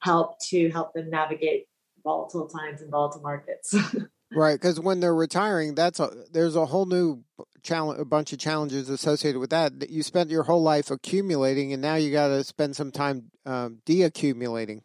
help 0.00 0.40
to 0.48 0.70
help 0.70 0.92
them 0.92 1.08
navigate 1.08 1.66
volatile 2.02 2.48
times 2.48 2.82
and 2.82 2.90
volatile 2.90 3.22
markets. 3.22 3.74
right, 4.32 4.54
because 4.54 4.80
when 4.80 4.98
they're 4.98 5.14
retiring, 5.14 5.76
that's 5.76 6.00
a 6.00 6.10
there's 6.32 6.56
a 6.56 6.66
whole 6.66 6.86
new 6.86 7.22
challenge, 7.64 8.00
a 8.00 8.04
bunch 8.04 8.32
of 8.32 8.38
challenges 8.38 8.88
associated 8.88 9.40
with 9.40 9.50
that. 9.50 9.80
that 9.80 9.90
You 9.90 10.02
spent 10.02 10.30
your 10.30 10.44
whole 10.44 10.62
life 10.62 10.90
accumulating, 10.90 11.72
and 11.72 11.82
now 11.82 11.96
you 11.96 12.12
got 12.12 12.28
to 12.28 12.44
spend 12.44 12.76
some 12.76 12.92
time 12.92 13.30
um, 13.44 13.78
deaccumulating. 13.84 14.82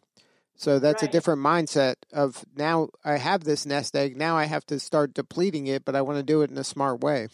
So 0.56 0.78
that's 0.78 1.02
right. 1.02 1.08
a 1.08 1.12
different 1.12 1.40
mindset 1.40 1.94
of 2.12 2.44
now 2.54 2.88
I 3.04 3.16
have 3.16 3.44
this 3.44 3.64
nest 3.64 3.96
egg. 3.96 4.16
Now 4.16 4.36
I 4.36 4.44
have 4.44 4.66
to 4.66 4.78
start 4.78 5.14
depleting 5.14 5.68
it, 5.68 5.84
but 5.84 5.94
I 5.94 6.02
want 6.02 6.18
to 6.18 6.22
do 6.22 6.42
it 6.42 6.50
in 6.50 6.58
a 6.58 6.64
smart 6.64 7.00
way. 7.00 7.28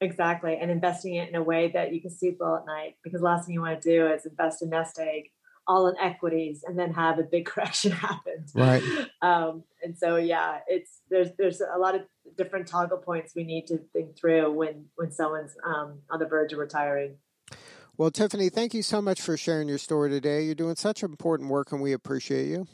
Exactly, 0.00 0.56
and 0.56 0.70
investing 0.70 1.16
it 1.16 1.28
in 1.28 1.34
a 1.34 1.42
way 1.42 1.70
that 1.74 1.92
you 1.92 2.00
can 2.00 2.10
sleep 2.10 2.38
well 2.40 2.56
at 2.56 2.66
night. 2.66 2.96
Because 3.04 3.20
last 3.20 3.44
thing 3.44 3.54
you 3.54 3.60
want 3.60 3.80
to 3.80 3.88
do 3.88 4.06
is 4.10 4.24
invest 4.24 4.62
a 4.62 4.66
nest 4.66 4.98
egg 4.98 5.24
all 5.70 5.86
in 5.86 5.94
equities 5.98 6.64
and 6.66 6.76
then 6.76 6.92
have 6.92 7.18
a 7.18 7.22
big 7.22 7.46
correction 7.50 7.92
happen. 7.92 8.44
Right. 8.54 8.82
Um, 9.22 9.62
and 9.82 9.96
so 9.96 10.16
yeah, 10.16 10.58
it's 10.66 11.00
there's 11.08 11.28
there's 11.38 11.60
a 11.60 11.78
lot 11.78 11.94
of 11.94 12.02
different 12.36 12.66
toggle 12.66 12.98
points 12.98 13.32
we 13.34 13.44
need 13.44 13.66
to 13.66 13.78
think 13.92 14.18
through 14.18 14.52
when 14.52 14.86
when 14.96 15.10
someone's 15.12 15.54
um, 15.64 16.00
on 16.10 16.18
the 16.18 16.26
verge 16.26 16.52
of 16.52 16.58
retiring. 16.58 17.16
Well, 17.96 18.10
Tiffany, 18.10 18.48
thank 18.48 18.72
you 18.72 18.82
so 18.82 19.02
much 19.02 19.20
for 19.20 19.36
sharing 19.36 19.68
your 19.68 19.78
story 19.78 20.08
today. 20.08 20.42
You're 20.44 20.54
doing 20.54 20.76
such 20.76 21.02
important 21.02 21.50
work, 21.50 21.72
and 21.72 21.82
we 21.82 21.92
appreciate 21.92 22.46
you. 22.48 22.66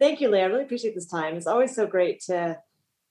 Thank 0.00 0.20
you, 0.20 0.30
Lee. 0.30 0.40
I 0.40 0.44
really 0.44 0.64
appreciate 0.64 0.94
this 0.94 1.06
time. 1.06 1.36
It's 1.36 1.46
always 1.46 1.74
so 1.74 1.86
great 1.86 2.20
to 2.26 2.58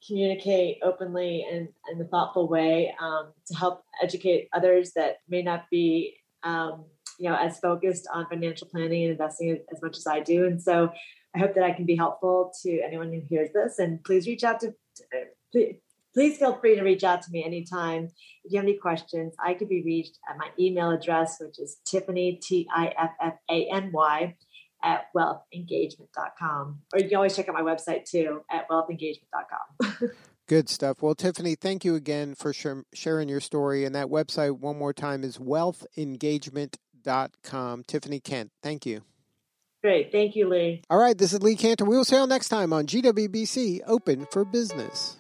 communicate 0.05 0.79
openly 0.83 1.45
and 1.49 1.69
in 1.91 2.01
a 2.01 2.05
thoughtful 2.05 2.47
way 2.47 2.93
um, 2.99 3.31
to 3.47 3.55
help 3.55 3.83
educate 4.01 4.49
others 4.53 4.91
that 4.95 5.17
may 5.29 5.41
not 5.41 5.65
be 5.71 6.15
um, 6.43 6.85
you 7.19 7.29
know 7.29 7.35
as 7.35 7.59
focused 7.59 8.07
on 8.13 8.27
financial 8.27 8.67
planning 8.67 9.03
and 9.03 9.11
investing 9.11 9.59
as 9.71 9.81
much 9.81 9.97
as 9.97 10.07
I 10.07 10.19
do. 10.19 10.45
And 10.45 10.61
so 10.61 10.91
I 11.35 11.39
hope 11.39 11.55
that 11.55 11.63
I 11.63 11.71
can 11.71 11.85
be 11.85 11.95
helpful 11.95 12.51
to 12.63 12.81
anyone 12.81 13.11
who 13.11 13.21
hears 13.29 13.49
this. 13.53 13.79
And 13.79 14.03
please 14.03 14.27
reach 14.27 14.43
out 14.43 14.59
to, 14.59 14.67
to 14.67 15.03
please 16.13 16.37
feel 16.37 16.55
free 16.55 16.75
to 16.75 16.83
reach 16.83 17.03
out 17.03 17.21
to 17.23 17.31
me 17.31 17.43
anytime. 17.43 18.09
If 18.43 18.51
you 18.51 18.57
have 18.57 18.65
any 18.65 18.77
questions, 18.77 19.33
I 19.43 19.53
can 19.53 19.67
be 19.67 19.83
reached 19.83 20.19
at 20.29 20.37
my 20.37 20.49
email 20.59 20.91
address, 20.91 21.37
which 21.39 21.59
is 21.59 21.77
Tiffany, 21.85 22.39
T 22.41 22.67
I 22.73 22.93
F 22.97 23.11
F 23.21 23.33
A 23.49 23.67
N 23.71 23.91
Y, 23.93 24.35
at 24.83 25.05
wealthengagement.com. 25.15 26.81
Or 26.93 26.99
you 26.99 27.07
can 27.07 27.15
always 27.15 27.35
check 27.35 27.49
out 27.49 27.55
my 27.55 27.61
website 27.61 28.05
too 28.05 28.41
at 28.51 28.69
wealthengagement.com. 28.69 30.11
Good 30.47 30.67
stuff. 30.67 31.01
Well, 31.01 31.15
Tiffany, 31.15 31.55
thank 31.55 31.85
you 31.85 31.95
again 31.95 32.35
for 32.35 32.51
sharing 32.53 33.29
your 33.29 33.39
story. 33.39 33.85
And 33.85 33.95
that 33.95 34.07
website, 34.07 34.59
one 34.59 34.77
more 34.77 34.91
time, 34.91 35.23
is 35.23 35.37
wealthengagement.com. 35.37 37.83
Tiffany 37.85 38.19
Kent, 38.19 38.51
thank 38.61 38.85
you. 38.85 39.03
Great. 39.81 40.11
Thank 40.11 40.35
you, 40.35 40.47
Lee. 40.47 40.83
All 40.89 40.97
right. 40.97 41.17
This 41.17 41.31
is 41.33 41.41
Lee 41.41 41.55
Kantor. 41.57 41.85
We 41.85 41.97
will 41.97 42.05
see 42.05 42.15
you 42.15 42.27
next 42.27 42.49
time 42.49 42.71
on 42.71 42.85
GWBC 42.87 43.81
Open 43.85 44.25
for 44.31 44.45
Business. 44.45 45.17